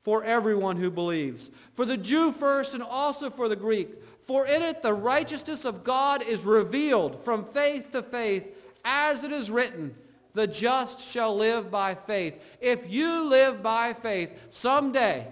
for 0.03 0.23
everyone 0.23 0.77
who 0.77 0.91
believes, 0.91 1.49
for 1.73 1.85
the 1.85 1.97
Jew 1.97 2.31
first 2.31 2.75
and 2.75 2.83
also 2.83 3.31
for 3.31 3.49
the 3.49 3.55
Greek. 3.55 3.89
For 4.25 4.45
in 4.45 4.61
it 4.61 4.81
the 4.81 4.93
righteousness 4.93 5.65
of 5.65 5.83
God 5.83 6.21
is 6.23 6.43
revealed 6.43 7.23
from 7.23 7.45
faith 7.45 7.91
to 7.91 8.03
faith, 8.03 8.47
as 8.83 9.23
it 9.23 9.31
is 9.31 9.49
written, 9.49 9.95
the 10.33 10.47
just 10.47 10.99
shall 10.99 11.35
live 11.35 11.71
by 11.71 11.95
faith. 11.95 12.43
If 12.59 12.91
you 12.91 13.27
live 13.27 13.63
by 13.63 13.93
faith, 13.93 14.47
someday 14.49 15.27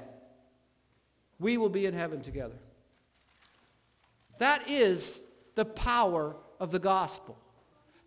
we 1.40 1.58
will 1.58 1.70
be 1.70 1.86
in 1.86 1.94
heaven 1.94 2.22
together. 2.22 2.56
That 4.38 4.70
is 4.70 5.23
the 5.56 5.66
power 5.66 6.36
of 6.60 6.72
the 6.72 6.80
gospel. 6.80 7.38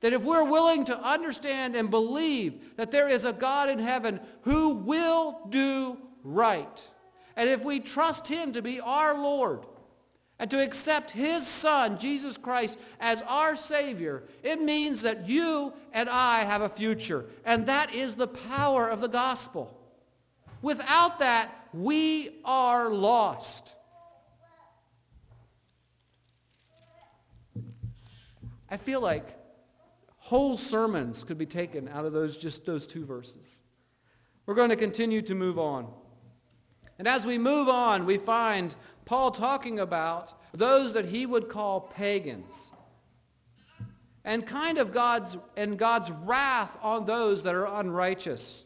That 0.01 0.13
if 0.13 0.23
we're 0.23 0.45
willing 0.45 0.85
to 0.87 0.99
understand 0.99 1.75
and 1.75 1.91
believe 1.91 2.77
that 2.77 2.91
there 2.91 3.09
is 3.09 3.25
a 3.25 3.33
God 3.33 3.69
in 3.69 3.79
heaven 3.79 4.21
who 4.43 4.75
will 4.75 5.41
do 5.49 5.99
right, 6.23 6.89
and 7.37 7.49
if 7.49 7.65
we 7.65 7.81
trust 7.81 8.29
him 8.29 8.53
to 8.53 8.63
be 8.63 8.81
our 8.81 9.15
Lord, 9.15 9.67
and 10.39 10.51
to 10.51 10.63
accept 10.63 11.13
his 11.13 11.47
son, 11.47 11.99
Jesus 11.99 12.37
Christ, 12.37 12.79
as 13.01 13.23
our 13.23 13.57
Savior, 13.57 14.25
it 14.43 14.61
means 14.61 15.01
that 15.03 15.29
you 15.29 15.73
and 15.93 16.11
I 16.11 16.45
have 16.45 16.61
a 16.61 16.69
future. 16.69 17.25
And 17.45 17.67
that 17.67 17.95
is 17.95 18.17
the 18.17 18.29
power 18.29 18.89
of 18.89 19.01
the 19.01 19.09
gospel. 19.09 19.75
Without 20.61 21.21
that, 21.21 21.69
we 21.73 22.41
are 22.45 22.91
lost. 22.91 23.75
I 28.71 28.77
feel 28.77 29.01
like 29.01 29.37
whole 30.19 30.57
sermons 30.57 31.23
could 31.23 31.39
be 31.39 31.47
taken 31.47 31.89
out 31.89 32.05
of 32.05 32.13
those 32.13 32.37
just 32.37 32.67
those 32.67 32.87
two 32.87 33.05
verses. 33.05 33.63
We're 34.45 34.55
going 34.55 34.71
to 34.71 34.77
continue 34.77 35.23
to 35.23 35.35
move 35.35 35.59
on. 35.59 35.89
And 36.99 37.07
as 37.07 37.27
we 37.27 37.39
move 37.39 37.69
on, 37.69 38.07
we 38.07 38.17
find 38.17 38.75
Paul 39.05 39.31
talking 39.31 39.79
about 39.79 40.41
those 40.53 40.95
that 40.95 41.07
he 41.07 41.27
would 41.27 41.49
call 41.49 41.81
pagans. 41.81 42.73
And 44.25 44.45
kind 44.45 44.79
of 44.79 44.93
God's 44.93 45.37
and 45.57 45.79
God's 45.79 46.11
wrath 46.11 46.79
on 46.83 47.05
those 47.05 47.45
that 47.45 47.55
are 47.55 47.81
unrighteous. 47.81 48.65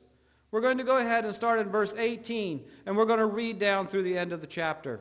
We're 0.50 0.62
going 0.62 0.78
to 0.78 0.84
go 0.84 0.98
ahead 0.98 1.24
and 1.24 1.34
start 1.34 1.60
in 1.60 1.68
verse 1.68 1.94
18, 1.96 2.64
and 2.86 2.96
we're 2.96 3.04
going 3.04 3.20
to 3.20 3.26
read 3.26 3.58
down 3.58 3.86
through 3.86 4.02
the 4.02 4.16
end 4.16 4.32
of 4.32 4.40
the 4.40 4.46
chapter. 4.46 5.00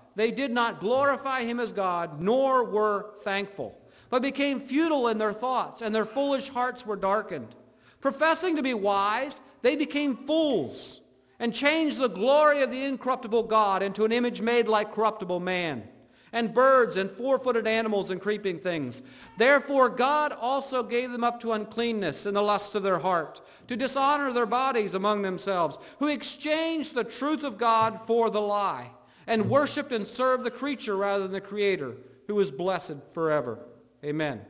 they 0.15 0.31
did 0.31 0.51
not 0.51 0.79
glorify 0.79 1.43
him 1.43 1.59
as 1.59 1.71
God, 1.71 2.21
nor 2.21 2.63
were 2.63 3.11
thankful, 3.23 3.77
but 4.09 4.21
became 4.21 4.59
futile 4.59 5.07
in 5.07 5.17
their 5.17 5.33
thoughts, 5.33 5.81
and 5.81 5.95
their 5.95 6.05
foolish 6.05 6.49
hearts 6.49 6.85
were 6.85 6.97
darkened. 6.97 7.55
Professing 8.01 8.55
to 8.55 8.63
be 8.63 8.73
wise, 8.73 9.41
they 9.61 9.75
became 9.75 10.17
fools, 10.17 10.99
and 11.39 11.53
changed 11.53 11.97
the 11.97 12.09
glory 12.09 12.61
of 12.61 12.71
the 12.71 12.83
incorruptible 12.83 13.43
God 13.43 13.81
into 13.81 14.05
an 14.05 14.11
image 14.11 14.41
made 14.41 14.67
like 14.67 14.91
corruptible 14.91 15.39
man, 15.39 15.87
and 16.33 16.53
birds, 16.53 16.97
and 16.97 17.09
four-footed 17.09 17.67
animals, 17.67 18.09
and 18.09 18.21
creeping 18.21 18.59
things. 18.59 19.03
Therefore 19.37 19.89
God 19.89 20.33
also 20.33 20.83
gave 20.83 21.11
them 21.11 21.23
up 21.23 21.39
to 21.41 21.53
uncleanness 21.53 22.25
in 22.25 22.33
the 22.33 22.41
lusts 22.41 22.75
of 22.75 22.83
their 22.83 22.99
heart, 22.99 23.41
to 23.67 23.77
dishonor 23.77 24.33
their 24.33 24.45
bodies 24.45 24.93
among 24.93 25.21
themselves, 25.21 25.77
who 25.99 26.07
exchanged 26.07 26.95
the 26.95 27.03
truth 27.03 27.43
of 27.43 27.57
God 27.57 28.01
for 28.05 28.29
the 28.29 28.41
lie 28.41 28.91
and 29.31 29.49
worshiped 29.49 29.93
and 29.93 30.05
served 30.05 30.43
the 30.43 30.51
creature 30.51 30.97
rather 30.97 31.23
than 31.23 31.31
the 31.31 31.39
Creator, 31.39 31.95
who 32.27 32.37
is 32.41 32.51
blessed 32.51 32.97
forever. 33.13 33.59
Amen. 34.03 34.41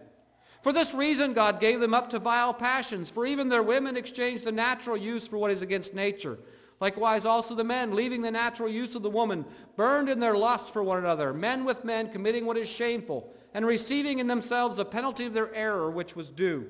For 0.64 0.74
this 0.74 0.96
reason, 0.96 1.34
God 1.34 1.60
gave 1.60 1.80
them 1.80 1.94
up 1.94 2.10
to 2.10 2.18
vile 2.20 2.52
passions, 2.52 3.12
for 3.12 3.28
even 3.28 3.48
their 3.48 3.62
women 3.62 3.96
exchanged 3.96 4.44
the 4.44 4.52
natural 4.52 4.98
use 4.98 5.28
for 5.28 5.38
what 5.38 5.52
is 5.52 5.62
against 5.62 5.94
nature. 5.94 6.40
Likewise, 6.80 7.26
also 7.26 7.54
the 7.54 7.64
men, 7.64 7.94
leaving 7.94 8.24
the 8.24 8.32
natural 8.32 8.68
use 8.68 8.96
of 8.96 9.04
the 9.04 9.10
woman, 9.10 9.46
burned 9.76 10.10
in 10.10 10.20
their 10.20 10.36
lust 10.36 10.74
for 10.74 10.82
one 10.82 10.98
another, 10.98 11.32
men 11.32 11.64
with 11.64 11.86
men 11.86 12.12
committing 12.12 12.48
what 12.48 12.58
is 12.58 12.68
shameful, 12.68 13.32
and 13.54 13.68
receiving 13.68 14.18
in 14.18 14.26
themselves 14.26 14.78
the 14.78 14.84
penalty 14.84 15.28
of 15.28 15.34
their 15.34 15.54
error 15.54 15.92
which 15.92 16.16
was 16.16 16.32
due. 16.32 16.66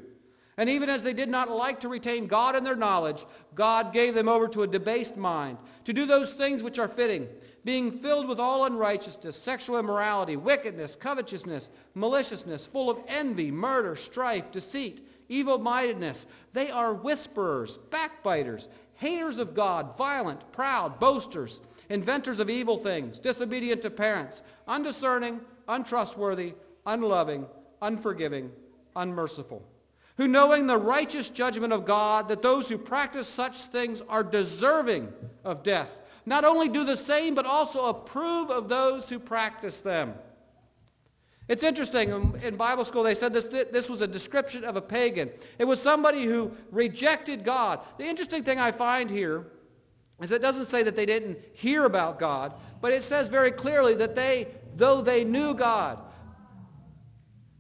And 0.58 0.70
even 0.70 0.90
as 0.90 1.02
they 1.02 1.14
did 1.14 1.30
not 1.30 1.50
like 1.50 1.80
to 1.80 1.88
retain 1.88 2.28
God 2.28 2.58
in 2.58 2.66
their 2.66 2.76
knowledge, 2.76 3.26
God 3.56 3.94
gave 3.94 4.14
them 4.14 4.28
over 4.28 4.50
to 4.50 4.64
a 4.64 4.68
debased 4.68 5.16
mind, 5.16 5.58
to 5.86 5.94
do 5.94 6.06
those 6.06 6.34
things 6.34 6.62
which 6.62 6.78
are 6.78 6.90
fitting, 6.90 7.30
being 7.64 7.92
filled 7.92 8.28
with 8.28 8.40
all 8.40 8.66
unrighteousness, 8.66 9.38
sexual 9.38 9.78
immorality, 9.78 10.36
wickedness, 10.36 10.96
covetousness, 10.96 11.70
maliciousness, 11.94 12.66
full 12.66 12.90
of 12.90 13.00
envy, 13.08 13.52
murder, 13.52 13.96
strife, 13.96 14.52
deceit, 14.52 15.08
evil-mindedness. 15.30 16.26
They 16.54 16.72
are 16.72 16.94
whisperers, 16.94 17.78
backbiters, 17.78 18.68
haters 18.96 19.38
of 19.38 19.54
God, 19.54 19.98
violent, 19.98 20.52
proud, 20.52 21.00
boasters, 21.00 21.60
inventors 21.90 22.40
of 22.40 22.50
evil 22.50 22.78
things, 22.78 23.20
disobedient 23.20 23.82
to 23.84 23.90
parents, 23.90 24.42
undiscerning, 24.68 25.42
untrustworthy, 25.68 26.54
unloving, 26.86 27.46
unforgiving, 27.82 28.52
unmerciful 28.96 29.64
who 30.18 30.28
knowing 30.28 30.68
the 30.68 30.78
righteous 30.78 31.30
judgment 31.30 31.74
of 31.74 31.86
God, 31.86 32.28
that 32.28 32.42
those 32.42 32.70
who 32.70 32.78
practice 32.78 33.28
such 33.28 33.58
things 33.58 34.02
are 34.08 34.24
deserving 34.24 35.12
of 35.44 35.64
death, 35.64 36.01
not 36.26 36.44
only 36.44 36.70
do 36.70 36.84
the 36.84 36.98
same, 36.98 37.36
but 37.36 37.46
also 37.46 37.86
approve 37.86 38.50
of 38.50 38.70
those 38.70 39.10
who 39.10 39.20
practice 39.20 39.82
them. 39.82 40.14
It's 41.48 41.64
interesting, 41.64 42.14
um, 42.14 42.36
in 42.42 42.56
Bible 42.56 42.86
school 42.86 43.04
they 43.04 43.16
said 43.16 43.34
this, 43.34 43.46
this 43.46 43.90
was 43.90 44.02
a 44.02 44.08
description 44.08 44.64
of 44.64 44.76
a 44.76 44.82
pagan. 44.82 45.30
It 45.60 45.66
was 45.66 45.82
somebody 45.82 46.24
who 46.24 46.52
rejected 46.72 47.44
God. 47.44 47.82
The 47.98 48.06
interesting 48.06 48.44
thing 48.44 48.60
I 48.60 48.72
find 48.72 49.10
here 49.10 49.48
is 50.22 50.32
it 50.32 50.42
doesn't 50.42 50.68
say 50.68 50.84
that 50.84 50.96
they 50.96 51.06
didn't 51.06 51.40
hear 51.54 51.86
about 51.86 52.20
God, 52.20 52.54
but 52.80 52.94
it 52.94 53.04
says 53.04 53.28
very 53.28 53.52
clearly 53.52 53.96
that 53.96 54.16
they, 54.16 54.48
though 54.76 55.02
they 55.02 55.24
knew 55.24 55.54
God, 55.54 55.98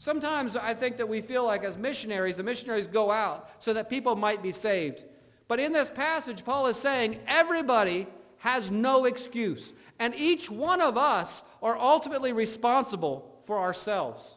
Sometimes 0.01 0.55
I 0.55 0.73
think 0.73 0.97
that 0.97 1.07
we 1.07 1.21
feel 1.21 1.45
like 1.45 1.63
as 1.63 1.77
missionaries, 1.77 2.35
the 2.35 2.41
missionaries 2.41 2.87
go 2.87 3.11
out 3.11 3.47
so 3.59 3.71
that 3.73 3.87
people 3.87 4.15
might 4.15 4.41
be 4.41 4.51
saved. 4.51 5.03
But 5.47 5.59
in 5.59 5.73
this 5.73 5.91
passage, 5.91 6.43
Paul 6.43 6.65
is 6.65 6.77
saying 6.77 7.19
everybody 7.27 8.07
has 8.41 8.71
no 8.71 9.05
excuse. 9.05 9.71
And 9.99 10.15
each 10.15 10.49
one 10.49 10.81
of 10.81 10.97
us 10.97 11.43
are 11.61 11.77
ultimately 11.77 12.33
responsible 12.33 13.43
for 13.45 13.59
ourselves. 13.59 14.35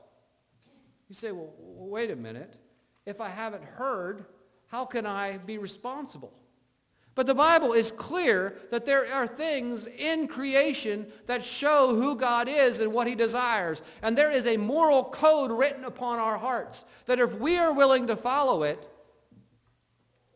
You 1.08 1.14
say, 1.14 1.32
well, 1.32 1.54
wait 1.58 2.10
a 2.10 2.16
minute. 2.16 2.58
If 3.06 3.22
I 3.22 3.30
haven't 3.30 3.64
heard, 3.64 4.26
how 4.66 4.84
can 4.84 5.06
I 5.06 5.38
be 5.38 5.56
responsible? 5.56 6.34
But 7.14 7.26
the 7.26 7.34
Bible 7.34 7.72
is 7.72 7.92
clear 7.92 8.58
that 8.70 8.84
there 8.84 9.10
are 9.10 9.26
things 9.26 9.86
in 9.86 10.28
creation 10.28 11.06
that 11.24 11.42
show 11.42 11.94
who 11.94 12.14
God 12.14 12.46
is 12.46 12.80
and 12.80 12.92
what 12.92 13.06
he 13.06 13.14
desires. 13.14 13.80
And 14.02 14.18
there 14.18 14.30
is 14.30 14.46
a 14.46 14.58
moral 14.58 15.04
code 15.04 15.50
written 15.50 15.84
upon 15.84 16.18
our 16.18 16.36
hearts 16.36 16.84
that 17.06 17.20
if 17.20 17.38
we 17.38 17.56
are 17.56 17.72
willing 17.72 18.08
to 18.08 18.16
follow 18.16 18.64
it, 18.64 18.86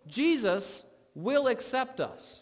Jesus 0.06 0.84
will 1.14 1.48
accept 1.48 2.00
us. 2.00 2.40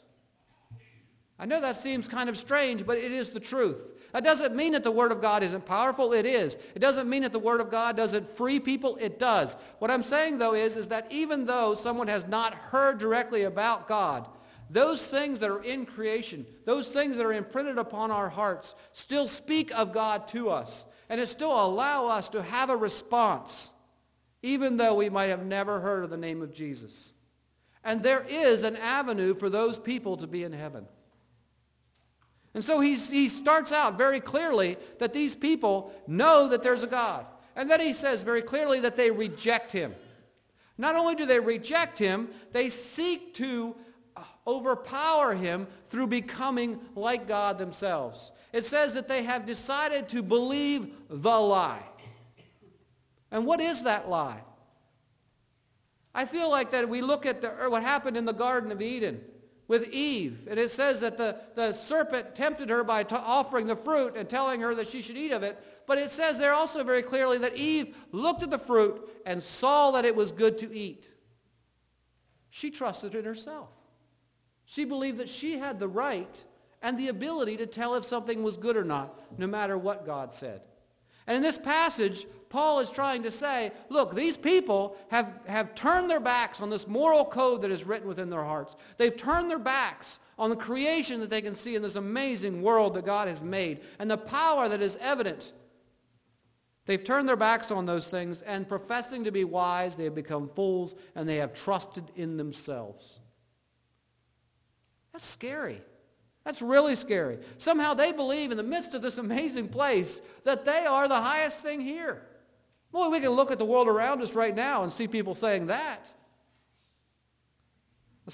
I 1.39 1.45
know 1.45 1.61
that 1.61 1.77
seems 1.77 2.09
kind 2.09 2.29
of 2.31 2.39
strange, 2.39 2.87
but 2.87 2.97
it 2.97 3.13
is 3.13 3.31
the 3.31 3.41
truth. 3.41 3.93
That 4.13 4.25
doesn't 4.25 4.57
mean 4.57 4.73
that 4.73 4.85
the 4.85 4.91
Word 4.91 5.13
of 5.13 5.21
God 5.21 5.43
isn't 5.43 5.67
powerful. 5.67 6.15
It 6.15 6.25
is. 6.25 6.57
It 6.75 6.79
doesn't 6.79 7.11
mean 7.11 7.23
that 7.23 7.33
the 7.33 7.39
Word 7.39 7.61
of 7.61 7.71
God 7.71 7.97
doesn't 7.97 8.27
free 8.27 8.59
people. 8.59 8.97
It 8.99 9.19
does. 9.19 9.59
What 9.79 9.91
I'm 9.91 10.03
saying, 10.03 10.39
though, 10.39 10.55
is, 10.55 10.77
is 10.77 10.89
that 10.89 11.07
even 11.11 11.45
though 11.45 11.75
someone 11.75 12.09
has 12.09 12.27
not 12.27 12.55
heard 12.55 12.97
directly 12.97 13.43
about 13.43 13.87
God, 13.87 14.27
those 14.71 15.07
things 15.07 15.39
that 15.41 15.51
are 15.51 15.63
in 15.63 15.85
creation, 15.85 16.47
those 16.65 16.89
things 16.89 17.19
that 17.19 17.27
are 17.27 17.35
imprinted 17.35 17.77
upon 17.77 18.11
our 18.11 18.31
hearts, 18.31 18.75
still 18.93 19.29
speak 19.29 19.71
of 19.77 19.93
God 19.93 20.27
to 20.29 20.49
us. 20.49 20.87
And 21.11 21.21
it 21.21 21.29
still 21.29 21.53
allow 21.53 22.07
us 22.07 22.31
to 22.31 22.43
have 22.43 22.71
a 22.71 22.77
response, 22.77 23.71
even 24.43 24.79
though 24.79 24.95
we 24.95 25.11
might 25.11 25.29
have 25.29 25.45
never 25.45 25.81
heard 25.81 26.03
of 26.03 26.11
the 26.11 26.17
name 26.17 26.41
of 26.41 26.53
Jesus. 26.53 27.13
And 27.85 28.03
there 28.03 28.25
is 28.29 28.63
an 28.63 28.77
avenue 28.77 29.35
for 29.35 29.51
those 29.51 29.79
people 29.79 30.17
to 30.17 30.27
be 30.27 30.43
in 30.43 30.53
heaven. 30.53 30.87
And 32.57 32.65
so 32.65 32.81
he's, 32.81 33.11
he 33.11 33.29
starts 33.29 33.71
out 33.71 33.99
very 33.99 34.19
clearly 34.19 34.79
that 34.99 35.13
these 35.13 35.37
people 35.37 35.93
know 36.07 36.49
that 36.49 36.63
there's 36.63 36.83
a 36.83 36.87
God. 36.87 37.27
And 37.55 37.71
then 37.71 37.81
he 37.81 37.93
says 37.93 38.23
very 38.23 38.41
clearly 38.41 38.81
that 38.81 38.97
they 38.97 39.11
reject 39.11 39.73
him. 39.73 39.95
Not 40.79 40.97
only 40.97 41.15
do 41.15 41.27
they 41.27 41.39
reject 41.39 41.99
him, 41.99 42.31
they 42.53 42.71
seek 42.71 43.35
to 43.35 43.77
uh, 44.17 44.23
overpower 44.47 45.35
him 45.35 45.67
through 45.89 46.07
becoming 46.07 46.81
like 46.95 47.29
God 47.29 47.59
themselves. 47.59 48.33
It 48.55 48.65
says 48.65 48.95
that 48.95 49.07
they 49.07 49.25
have 49.25 49.45
decided 49.45 50.09
to 50.09 50.23
believe 50.23 50.95
the 51.11 51.39
lie. 51.39 51.85
And 53.31 53.45
what 53.45 53.61
is 53.61 53.83
that 53.83 54.09
lie? 54.09 54.41
I 56.15 56.25
feel 56.25 56.51
like 56.51 56.71
that 56.71 56.89
we 56.89 57.03
look 57.03 57.27
at 57.27 57.43
the, 57.43 57.51
what 57.69 57.83
happened 57.83 58.17
in 58.17 58.25
the 58.25 58.33
Garden 58.33 58.73
of 58.73 58.81
Eden 58.81 59.21
with 59.69 59.89
Eve. 59.93 60.47
And 60.49 60.59
it 60.59 60.71
says 60.71 61.01
that 61.01 61.17
the, 61.17 61.37
the 61.55 61.73
serpent 61.73 62.35
tempted 62.35 62.71
her 62.71 62.85
by 62.85 63.03
t- 63.03 63.17
offering 63.17 63.67
the 63.67 63.77
fruit 63.77 64.17
and 64.17 64.29
telling 64.29 64.61
her 64.61 64.75
that 64.75 64.89
she 64.89 65.03
should 65.03 65.17
eat 65.17 65.33
of 65.33 65.43
it. 65.43 65.59
But 65.87 65.99
it 65.99 66.11
says 66.11 66.39
there 66.39 66.55
also 66.55 66.85
very 66.85 67.03
clearly 67.03 67.39
that 67.39 67.57
Eve 67.57 67.97
looked 68.13 68.43
at 68.43 68.51
the 68.51 68.59
fruit 68.59 69.09
and 69.25 69.43
saw 69.43 69.91
that 69.93 70.05
it 70.05 70.15
was 70.15 70.33
good 70.33 70.59
to 70.59 70.77
eat. 70.77 71.11
She 72.51 72.71
trusted 72.71 73.15
in 73.15 73.25
herself. 73.25 73.71
She 74.65 74.85
believed 74.85 75.19
that 75.19 75.29
she 75.29 75.59
had 75.59 75.79
the 75.79 75.89
right 75.89 76.45
and 76.83 76.99
the 76.99 77.09
ability 77.09 77.57
to 77.59 77.67
tell 77.67 77.95
if 77.95 78.05
something 78.05 78.43
was 78.43 78.57
good 78.57 78.77
or 78.77 78.85
not, 78.85 79.21
no 79.39 79.47
matter 79.47 79.77
what 79.77 80.07
God 80.07 80.33
said. 80.33 80.63
And 81.27 81.37
in 81.37 81.43
this 81.43 81.59
passage, 81.59 82.27
Paul 82.49 82.79
is 82.81 82.91
trying 82.91 83.25
to 83.25 83.31
say, 83.31 83.73
look, 83.89 84.15
these 84.15 84.37
people 84.37 84.97
have, 85.09 85.41
have 85.47 85.75
turned 85.75 86.09
their 86.09 86.21
backs 86.21 86.61
on 86.61 86.71
this 86.71 86.87
moral 86.87 87.25
code 87.25 87.63
that 87.63 87.71
is 87.71 87.85
written 87.85 88.09
within 88.09 88.31
their 88.31 88.45
hearts. 88.45 88.77
They've 88.97 89.17
turned 89.17 89.51
their 89.51 89.59
backs 89.59 90.21
on 90.39 90.51
the 90.51 90.57
creation 90.57 91.21
that 91.21 91.31
they 91.31 91.43
can 91.43 91.55
see 91.55 91.75
in 91.75 91.83
this 91.83 91.97
amazing 91.97 92.63
world 92.63 92.95
that 92.95 93.05
God 93.05 93.27
has 93.29 93.43
made 93.43 93.81
and 93.99 94.11
the 94.11 94.17
power 94.17 94.69
that 94.69 94.81
is 94.81 94.97
evident. 95.01 95.53
They've 96.85 97.03
turned 97.03 97.29
their 97.29 97.37
backs 97.37 97.71
on 97.71 97.85
those 97.85 98.09
things 98.09 98.43
and 98.43 98.69
professing 98.69 99.25
to 99.25 99.33
be 99.33 99.45
wise, 99.45 99.97
they 99.97 100.05
have 100.05 100.15
become 100.15 100.49
fools 100.49 100.95
and 101.17 101.29
they 101.29 101.37
have 101.37 101.53
trusted 101.53 102.05
in 102.15 102.37
themselves. 102.37 103.19
That's 105.13 105.27
scary. 105.27 105.83
That's 106.45 106.63
really 106.63 106.95
scary. 106.95 107.39
Somehow 107.59 107.95
they 107.95 108.13
believe 108.13 108.53
in 108.53 108.57
the 108.57 108.63
midst 108.63 108.95
of 108.95 109.03
this 109.03 109.19
amazing 109.19 109.69
place 109.69 110.21
that 110.45 110.65
they 110.65 110.87
are 110.87 111.09
the 111.09 111.21
highest 111.21 111.61
thing 111.61 111.81
here. 111.81 112.23
Boy, 112.97 113.11
we 113.11 113.21
can 113.21 113.33
look 113.33 113.51
at 113.51 113.59
the 113.59 113.65
world 113.67 113.89
around 113.89 114.23
us 114.23 114.33
right 114.33 114.57
now 114.57 114.83
and 114.83 114.91
see 114.91 115.07
people 115.07 115.35
saying 115.35 115.67
that. 115.67 116.11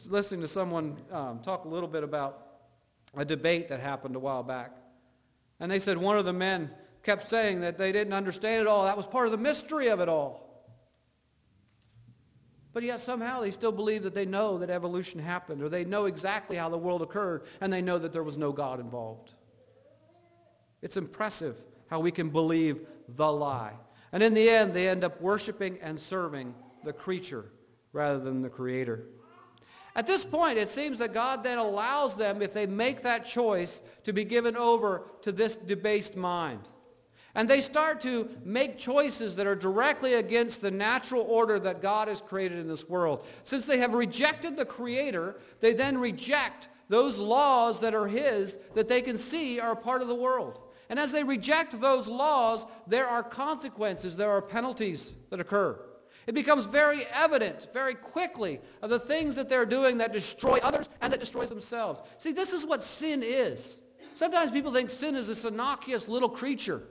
Listening 0.07 0.40
to 0.40 0.46
someone 0.46 0.98
um, 1.11 1.40
talk 1.40 1.64
a 1.64 1.68
little 1.68 1.88
bit 1.88 2.05
about 2.05 2.46
a 3.16 3.25
debate 3.25 3.70
that 3.70 3.81
happened 3.81 4.14
a 4.14 4.20
while 4.20 4.44
back. 4.44 4.70
And 5.59 5.68
they 5.68 5.81
said 5.81 5.98
one 5.98 6.16
of 6.16 6.25
the 6.25 6.33
men 6.33 6.70
kept 7.03 7.29
saying 7.29 7.62
that 7.62 7.77
they 7.77 7.90
didn't 7.90 8.12
understand 8.12 8.61
it 8.61 8.68
all. 8.68 8.85
That 8.85 8.96
was 8.96 9.05
part 9.05 9.27
of 9.27 9.33
the 9.33 9.37
mystery 9.38 9.88
of 9.88 9.98
it 9.98 10.09
all. 10.09 10.64
But 12.72 12.85
yet 12.85 13.01
somehow 13.01 13.40
they 13.40 13.51
still 13.51 13.72
believe 13.72 14.05
that 14.05 14.14
they 14.14 14.27
know 14.27 14.59
that 14.59 14.70
evolution 14.70 15.18
happened 15.18 15.61
or 15.61 15.70
they 15.70 15.85
know 15.85 16.05
exactly 16.05 16.55
how 16.55 16.68
the 16.68 16.79
world 16.79 17.03
occurred 17.03 17.46
and 17.61 17.72
they 17.72 17.83
know 17.83 17.98
that 17.98 18.12
there 18.12 18.22
was 18.22 18.38
no 18.38 18.53
God 18.53 18.79
involved. 18.79 19.33
It's 20.83 20.96
impressive 20.96 21.57
how 21.88 21.98
we 21.98 22.12
can 22.12 22.31
believe 22.31 22.87
the 23.09 23.33
lie. 23.33 23.75
And 24.12 24.22
in 24.22 24.35
the 24.35 24.48
end, 24.48 24.75
they 24.75 24.88
end 24.88 25.05
up 25.05 25.20
worshiping 25.20 25.79
and 25.81 25.98
serving 25.98 26.55
the 26.85 26.92
creature 26.92 27.46
rather 27.92 28.18
than 28.18 28.42
the 28.42 28.51
creator. 28.51 29.07
At 29.94 30.07
this 30.07 30.25
point, 30.25 30.59
it 30.59 30.70
seems 30.70 30.98
that 30.98 31.12
God 31.12 31.44
then 31.44 31.59
allows 31.59 32.16
them, 32.16 32.40
if 32.40 32.53
they 32.53 32.66
make 32.66 33.03
that 33.03 33.25
choice, 33.25 33.83
to 34.05 34.12
be 34.12 34.25
given 34.25 34.57
over 34.57 35.03
to 35.22 35.33
this 35.33 35.57
debased 35.57 36.16
mind. 36.16 36.70
And 37.35 37.48
they 37.48 37.61
start 37.61 38.01
to 38.03 38.29
make 38.44 38.79
choices 38.79 39.37
that 39.37 39.46
are 39.46 39.57
directly 39.57 40.14
against 40.14 40.61
the 40.61 40.70
natural 40.70 41.22
order 41.22 41.59
that 41.61 41.81
God 41.81 42.09
has 42.09 42.20
created 42.20 42.59
in 42.59 42.68
this 42.68 42.88
world. 42.88 43.27
Since 43.44 43.64
they 43.64 43.79
have 43.79 43.94
rejected 43.94 44.57
the 44.57 44.66
Creator, 44.66 45.37
they 45.61 45.72
then 45.72 45.96
reject 45.96 46.68
those 46.88 47.18
laws 47.18 47.81
that 47.81 47.94
are 47.94 48.07
His 48.07 48.59
that 48.75 48.88
they 48.88 49.01
can 49.01 49.16
see 49.16 49.59
are 49.59 49.72
a 49.72 49.77
part 49.77 50.03
of 50.03 50.09
the 50.09 50.14
world. 50.14 50.61
And 50.92 51.00
as 51.00 51.11
they 51.11 51.24
reject 51.24 51.81
those 51.81 52.07
laws, 52.07 52.66
there 52.87 53.07
are 53.07 53.22
consequences, 53.22 54.14
there 54.14 54.31
are 54.31 54.42
penalties 54.42 55.14
that 55.31 55.40
occur. 55.40 55.81
It 56.26 56.35
becomes 56.35 56.66
very 56.66 57.07
evident 57.07 57.68
very 57.72 57.94
quickly 57.94 58.61
of 58.83 58.90
the 58.90 58.98
things 58.98 59.37
that 59.37 59.48
they're 59.48 59.64
doing 59.64 59.96
that 59.96 60.12
destroy 60.12 60.59
others 60.62 60.90
and 61.00 61.11
that 61.11 61.18
destroys 61.18 61.48
themselves. 61.48 62.02
See, 62.18 62.33
this 62.33 62.52
is 62.52 62.66
what 62.66 62.83
sin 62.83 63.22
is. 63.22 63.81
Sometimes 64.12 64.50
people 64.50 64.70
think 64.70 64.90
sin 64.90 65.16
is 65.16 65.26
this 65.26 65.46
innocuous 65.46 66.09
little 66.09 66.28
creature. 66.28 66.83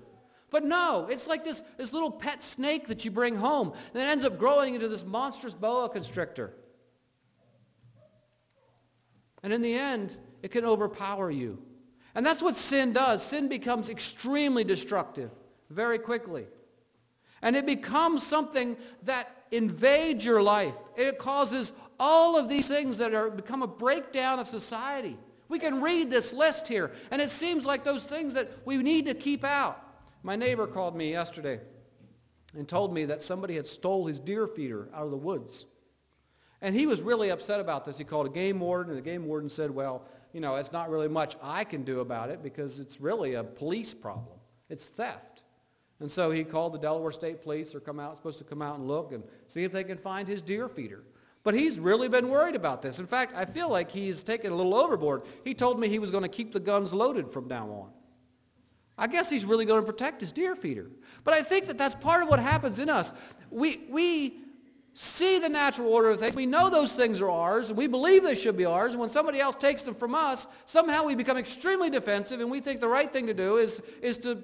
But 0.50 0.64
no, 0.64 1.06
it's 1.08 1.28
like 1.28 1.44
this, 1.44 1.62
this 1.78 1.94
little 1.94 2.10
pet 2.10 2.42
snake 2.42 2.88
that 2.88 3.06
you 3.06 3.12
bring 3.12 3.36
home 3.36 3.72
it 3.94 4.00
ends 4.00 4.26
up 4.26 4.40
growing 4.40 4.74
into 4.74 4.88
this 4.88 5.06
monstrous 5.06 5.54
boa 5.54 5.90
constrictor. 5.90 6.56
And 9.44 9.54
in 9.54 9.62
the 9.62 9.76
end, 9.76 10.18
it 10.42 10.50
can 10.50 10.66
overpower 10.66 11.30
you. 11.30 11.62
And 12.14 12.26
that's 12.26 12.42
what 12.42 12.56
sin 12.56 12.94
does. 12.94 13.24
Sin 13.24 13.48
becomes 13.48 13.90
extremely 13.90 14.64
destructive 14.64 15.32
very 15.70 15.98
quickly. 15.98 16.46
And 17.42 17.56
it 17.56 17.66
becomes 17.66 18.26
something 18.26 18.78
that 19.04 19.30
invades 19.52 20.24
your 20.24 20.42
life. 20.42 20.76
It 20.96 21.18
causes 21.18 21.74
all 22.00 22.38
of 22.38 22.50
these 22.50 22.68
things 22.68 22.98
that 22.98 23.14
are 23.14 23.30
become 23.30 23.64
a 23.64 23.68
breakdown 23.68 24.40
of 24.40 24.48
society. 24.48 25.18
We 25.50 25.60
can 25.60 25.82
read 25.82 26.10
this 26.10 26.32
list 26.32 26.68
here, 26.68 26.92
and 27.12 27.22
it 27.22 27.30
seems 27.30 27.66
like 27.66 27.84
those 27.84 28.04
things 28.04 28.34
that 28.36 28.50
we 28.66 28.78
need 28.78 29.06
to 29.06 29.14
keep 29.14 29.44
out. 29.44 29.84
My 30.24 30.36
neighbor 30.36 30.66
called 30.66 30.96
me 30.96 31.12
yesterday 31.12 31.60
and 32.56 32.68
told 32.68 32.94
me 32.94 33.06
that 33.06 33.22
somebody 33.22 33.56
had 33.56 33.68
stole 33.68 34.08
his 34.08 34.20
deer 34.20 34.48
feeder 34.48 34.88
out 34.94 35.04
of 35.06 35.12
the 35.12 35.18
woods. 35.18 35.66
And 36.62 36.76
he 36.76 36.86
was 36.86 37.02
really 37.02 37.30
upset 37.30 37.60
about 37.60 37.86
this. 37.86 37.98
He 37.98 38.04
called 38.04 38.28
a 38.28 38.30
game 38.30 38.60
warden, 38.60 38.92
and 38.92 38.98
the 38.98 39.10
game 39.10 39.26
warden 39.26 39.50
said, 39.50 39.72
well, 39.72 40.06
you 40.34 40.42
know, 40.42 40.56
it's 40.56 40.72
not 40.72 40.90
really 40.90 41.08
much 41.08 41.36
I 41.42 41.64
can 41.64 41.84
do 41.84 42.00
about 42.00 42.30
it 42.30 42.42
because 42.42 42.80
it's 42.80 43.02
really 43.02 43.34
a 43.34 43.44
police 43.44 43.94
problem. 43.94 44.38
It's 44.70 44.86
theft. 44.86 45.44
And 46.00 46.12
so 46.12 46.32
he 46.32 46.44
called 46.44 46.74
the 46.74 46.80
Delaware 46.80 47.12
State 47.12 47.44
Police. 47.44 47.72
They're 47.72 47.82
come 47.82 48.00
out, 48.00 48.18
supposed 48.18 48.40
to 48.40 48.44
come 48.44 48.62
out 48.62 48.78
and 48.78 48.88
look 48.88 49.12
and 49.12 49.24
see 49.48 49.64
if 49.64 49.72
they 49.72 49.84
can 49.84 49.98
find 49.98 50.28
his 50.28 50.42
deer 50.42 50.68
feeder. 50.68 51.04
But 51.44 51.54
he's 51.54 51.80
really 51.80 52.08
been 52.08 52.30
worried 52.30 52.56
about 52.56 52.82
this. 52.82 53.00
In 53.00 53.08
fact, 53.08 53.34
I 53.36 53.46
feel 53.46 53.70
like 53.70 53.92
he's 53.92 54.24
taken 54.24 54.52
a 54.52 54.56
little 54.56 54.76
overboard. 54.76 55.24
He 55.44 55.54
told 55.54 55.80
me 55.80 55.88
he 55.88 56.00
was 56.00 56.12
going 56.12 56.24
to 56.24 56.30
keep 56.30 56.54
the 56.54 56.60
guns 56.60 56.94
loaded 56.94 57.32
from 57.32 57.48
now 57.48 57.70
on. 57.70 57.90
I 58.98 59.08
guess 59.08 59.30
he's 59.30 59.46
really 59.46 59.66
going 59.66 59.82
to 59.82 59.92
protect 59.92 60.22
his 60.22 60.32
deer 60.32 60.56
feeder. 60.56 60.92
But 61.24 61.34
I 61.34 61.42
think 61.42 61.68
that 61.68 61.78
that's 61.78 61.96
part 61.96 62.22
of 62.22 62.30
what 62.30 62.40
happens 62.40 62.78
in 62.78 62.90
us. 62.90 63.14
We, 63.50 63.82
we 63.90 64.41
see 64.94 65.40
the 65.40 65.50
natural 65.50 65.92
order 65.92 66.10
of 66.10 66.20
things. 66.20 66.36
We 66.36 66.46
know 66.46 66.70
those 66.70 66.94
things 66.94 67.22
are 67.22 67.30
ours, 67.30 67.70
and 67.70 67.78
we 67.78 67.88
believe 67.88 68.24
they 68.24 68.36
should 68.36 68.58
be 68.58 68.66
ours. 68.66 68.94
And 68.94 69.00
when 69.00 69.10
somebody 69.10 69.40
else 69.40 69.56
takes 69.56 69.84
them 69.84 69.96
from 69.96 70.14
us, 70.14 70.48
somehow 70.66 71.06
we 71.06 71.16
become 71.16 71.38
extremely 71.38 71.90
defensive, 71.90 72.40
and 72.40 72.52
we 72.52 72.60
think 72.60 72.82
the 72.82 72.88
right 72.88 73.12
thing 73.12 73.28
to 73.28 73.34
do 73.34 73.58
is, 73.58 73.82
is 74.02 74.18
to, 74.20 74.44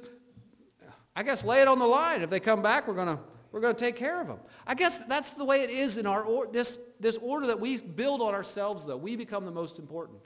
I 1.15 1.23
guess, 1.23 1.43
lay 1.43 1.61
it 1.61 1.67
on 1.67 1.79
the 1.79 1.85
line. 1.85 2.21
If 2.21 2.29
they 2.29 2.39
come 2.39 2.61
back, 2.61 2.87
we're 2.87 2.95
going 2.95 3.17
to 3.17 3.19
we're 3.51 3.61
going 3.61 3.75
to 3.75 3.79
take 3.79 3.95
care 3.95 4.21
of 4.21 4.27
them. 4.27 4.39
I 4.67 4.75
guess 4.75 4.99
that's 5.07 5.31
the 5.31 5.45
way 5.45 5.61
it 5.61 5.69
is 5.69 5.97
in 5.97 6.05
our 6.05 6.21
or, 6.21 6.47
this, 6.47 6.79
this 6.99 7.17
order 7.17 7.47
that 7.47 7.59
we 7.59 7.77
build 7.77 8.21
on 8.21 8.33
ourselves, 8.33 8.85
though. 8.85 8.97
We 8.97 9.15
become 9.15 9.45
the 9.45 9.51
most 9.51 9.79
important. 9.79 10.19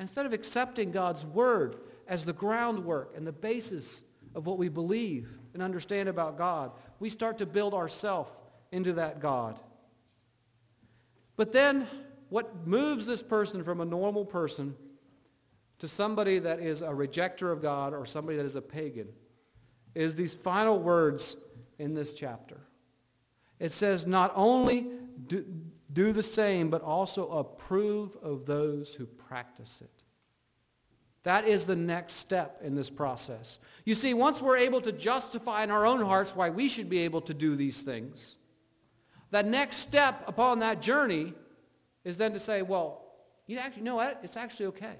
Instead 0.00 0.26
of 0.26 0.32
accepting 0.32 0.90
God's 0.90 1.24
word 1.24 1.76
as 2.06 2.24
the 2.24 2.32
groundwork 2.32 3.14
and 3.16 3.26
the 3.26 3.32
basis 3.32 4.04
of 4.34 4.46
what 4.46 4.58
we 4.58 4.68
believe 4.68 5.38
and 5.54 5.62
understand 5.62 6.08
about 6.08 6.36
God, 6.36 6.72
we 7.00 7.08
start 7.08 7.38
to 7.38 7.46
build 7.46 7.74
ourselves 7.74 8.30
into 8.72 8.94
that 8.94 9.20
God. 9.20 9.58
But 11.36 11.52
then 11.52 11.86
what 12.28 12.66
moves 12.66 13.06
this 13.06 13.22
person 13.22 13.64
from 13.64 13.80
a 13.80 13.84
normal 13.84 14.24
person 14.24 14.74
to 15.78 15.88
somebody 15.88 16.38
that 16.40 16.60
is 16.60 16.82
a 16.82 16.88
rejecter 16.88 17.52
of 17.52 17.62
God 17.62 17.94
or 17.94 18.04
somebody 18.04 18.36
that 18.36 18.46
is 18.46 18.56
a 18.56 18.62
pagan 18.62 19.08
is 19.94 20.14
these 20.14 20.34
final 20.34 20.78
words 20.78 21.36
in 21.78 21.94
this 21.94 22.12
chapter. 22.12 22.60
It 23.58 23.72
says, 23.72 24.06
not 24.06 24.32
only 24.34 24.86
do, 25.26 25.44
do 25.92 26.12
the 26.12 26.22
same, 26.22 26.70
but 26.70 26.82
also 26.82 27.28
approve 27.30 28.16
of 28.22 28.46
those 28.46 28.94
who 28.94 29.06
practice 29.06 29.80
it. 29.80 29.90
That 31.24 31.46
is 31.46 31.64
the 31.64 31.76
next 31.76 32.14
step 32.14 32.60
in 32.62 32.74
this 32.74 32.90
process. 32.90 33.58
You 33.84 33.94
see, 33.94 34.14
once 34.14 34.40
we're 34.40 34.56
able 34.56 34.80
to 34.80 34.92
justify 34.92 35.62
in 35.64 35.70
our 35.70 35.84
own 35.84 36.00
hearts 36.00 36.34
why 36.34 36.50
we 36.50 36.68
should 36.68 36.88
be 36.88 37.00
able 37.00 37.20
to 37.22 37.34
do 37.34 37.54
these 37.54 37.82
things, 37.82 38.37
the 39.30 39.42
next 39.42 39.76
step 39.76 40.24
upon 40.26 40.60
that 40.60 40.80
journey 40.80 41.34
is 42.04 42.16
then 42.16 42.32
to 42.32 42.40
say, 42.40 42.62
well, 42.62 43.04
you 43.46 43.58
actually 43.58 43.82
know 43.82 43.96
what? 43.96 44.20
It's 44.22 44.36
actually 44.36 44.66
okay. 44.66 44.96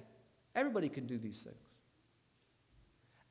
Everybody 0.54 0.88
can 0.88 1.06
do 1.06 1.18
these 1.18 1.42
things. 1.42 1.56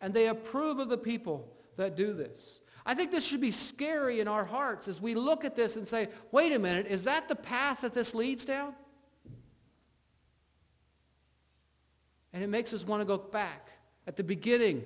And 0.02 0.14
they 0.14 0.28
approve 0.28 0.80
of 0.80 0.90
the 0.90 0.98
people 0.98 1.52
that 1.76 1.96
do 1.96 2.14
this. 2.14 2.62
I 2.86 2.94
think 2.94 3.12
this 3.12 3.26
should 3.26 3.42
be 3.42 3.52
scary 3.52 4.20
in 4.20 4.28
our 4.28 4.46
hearts 4.46 4.88
as 4.88 5.02
we 5.02 5.14
look 5.14 5.44
at 5.44 5.56
this 5.56 5.76
and 5.76 5.88
say, 5.88 6.08
wait 6.32 6.54
a 6.54 6.60
minute, 6.60 6.88
is 6.88 7.04
that 7.04 7.28
the 7.28 7.36
path 7.36 7.82
that 7.82 7.94
this 7.94 8.16
leads 8.16 8.46
down? 8.46 8.74
And 12.32 12.44
it 12.44 12.48
makes 12.48 12.74
us 12.74 12.86
want 12.86 13.02
to 13.02 13.06
go 13.06 13.18
back 13.18 13.72
at 14.06 14.16
the 14.16 14.24
beginning 14.24 14.84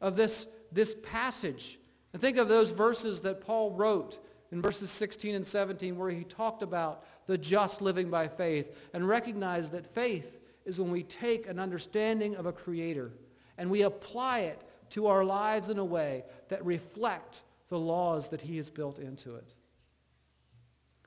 of 0.00 0.16
this, 0.16 0.46
this 0.72 0.96
passage 1.02 1.78
and 2.12 2.20
think 2.20 2.38
of 2.38 2.48
those 2.48 2.70
verses 2.70 3.20
that 3.20 3.42
Paul 3.42 3.72
wrote 3.72 4.18
in 4.52 4.62
verses 4.62 4.90
16 4.90 5.34
and 5.34 5.46
17 5.46 5.96
where 5.96 6.10
he 6.10 6.24
talked 6.24 6.62
about 6.62 7.04
the 7.26 7.38
just 7.38 7.82
living 7.82 8.10
by 8.10 8.28
faith 8.28 8.76
and 8.92 9.06
recognize 9.06 9.70
that 9.70 9.86
faith 9.86 10.40
is 10.64 10.80
when 10.80 10.90
we 10.90 11.02
take 11.02 11.46
an 11.46 11.58
understanding 11.58 12.36
of 12.36 12.46
a 12.46 12.52
creator 12.52 13.12
and 13.58 13.70
we 13.70 13.82
apply 13.82 14.40
it 14.40 14.62
to 14.90 15.06
our 15.06 15.24
lives 15.24 15.70
in 15.70 15.78
a 15.78 15.84
way 15.84 16.24
that 16.48 16.64
reflect 16.64 17.42
the 17.68 17.78
laws 17.78 18.28
that 18.28 18.40
he 18.40 18.56
has 18.56 18.70
built 18.70 18.98
into 18.98 19.34
it. 19.36 19.54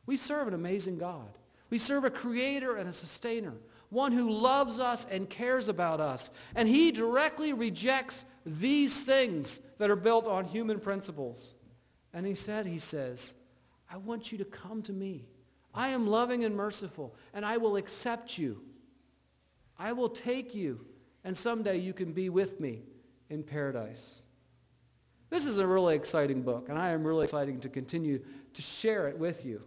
We 0.05 0.17
serve 0.17 0.47
an 0.47 0.53
amazing 0.53 0.97
God. 0.97 1.37
We 1.69 1.77
serve 1.77 2.03
a 2.03 2.09
creator 2.09 2.75
and 2.75 2.89
a 2.89 2.93
sustainer, 2.93 3.53
one 3.89 4.11
who 4.11 4.29
loves 4.29 4.79
us 4.79 5.05
and 5.05 5.29
cares 5.29 5.69
about 5.69 5.99
us. 5.99 6.31
And 6.55 6.67
he 6.67 6.91
directly 6.91 7.53
rejects 7.53 8.25
these 8.45 8.99
things 9.01 9.61
that 9.77 9.91
are 9.91 9.95
built 9.95 10.27
on 10.27 10.45
human 10.45 10.79
principles. 10.79 11.53
And 12.13 12.25
he 12.25 12.35
said, 12.35 12.65
he 12.65 12.79
says, 12.79 13.35
I 13.89 13.97
want 13.97 14.31
you 14.31 14.37
to 14.39 14.45
come 14.45 14.81
to 14.83 14.93
me. 14.93 15.25
I 15.73 15.89
am 15.89 16.07
loving 16.07 16.43
and 16.43 16.55
merciful, 16.55 17.15
and 17.33 17.45
I 17.45 17.57
will 17.57 17.75
accept 17.75 18.37
you. 18.37 18.61
I 19.77 19.93
will 19.93 20.09
take 20.09 20.55
you, 20.55 20.85
and 21.23 21.37
someday 21.37 21.77
you 21.77 21.93
can 21.93 22.11
be 22.11 22.29
with 22.29 22.59
me 22.59 22.83
in 23.29 23.43
paradise. 23.43 24.23
This 25.29 25.45
is 25.45 25.59
a 25.59 25.67
really 25.67 25.95
exciting 25.95 26.41
book, 26.41 26.69
and 26.69 26.77
I 26.77 26.89
am 26.89 27.05
really 27.05 27.25
excited 27.25 27.61
to 27.61 27.69
continue 27.69 28.19
to 28.53 28.61
share 28.61 29.07
it 29.07 29.17
with 29.17 29.45
you. 29.45 29.61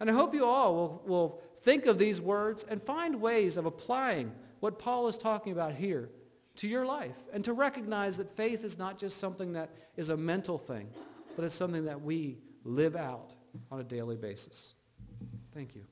And 0.00 0.10
I 0.10 0.12
hope 0.12 0.34
you 0.34 0.44
all 0.44 0.74
will, 0.74 1.02
will 1.06 1.42
think 1.60 1.86
of 1.86 1.98
these 1.98 2.20
words 2.20 2.64
and 2.68 2.82
find 2.82 3.20
ways 3.20 3.56
of 3.56 3.64
applying 3.64 4.32
what 4.60 4.78
Paul 4.78 5.06
is 5.06 5.16
talking 5.16 5.52
about 5.52 5.74
here 5.74 6.10
to 6.56 6.68
your 6.68 6.84
life 6.84 7.16
and 7.32 7.44
to 7.44 7.52
recognize 7.52 8.16
that 8.16 8.36
faith 8.36 8.64
is 8.64 8.76
not 8.76 8.98
just 8.98 9.18
something 9.18 9.52
that 9.52 9.70
is 9.96 10.08
a 10.08 10.16
mental 10.16 10.58
thing, 10.58 10.88
but 11.36 11.44
it's 11.44 11.54
something 11.54 11.84
that 11.84 12.00
we 12.00 12.38
live 12.64 12.96
out 12.96 13.34
on 13.70 13.80
a 13.80 13.84
daily 13.84 14.16
basis. 14.16 14.74
Thank 15.52 15.74
you. 15.74 15.82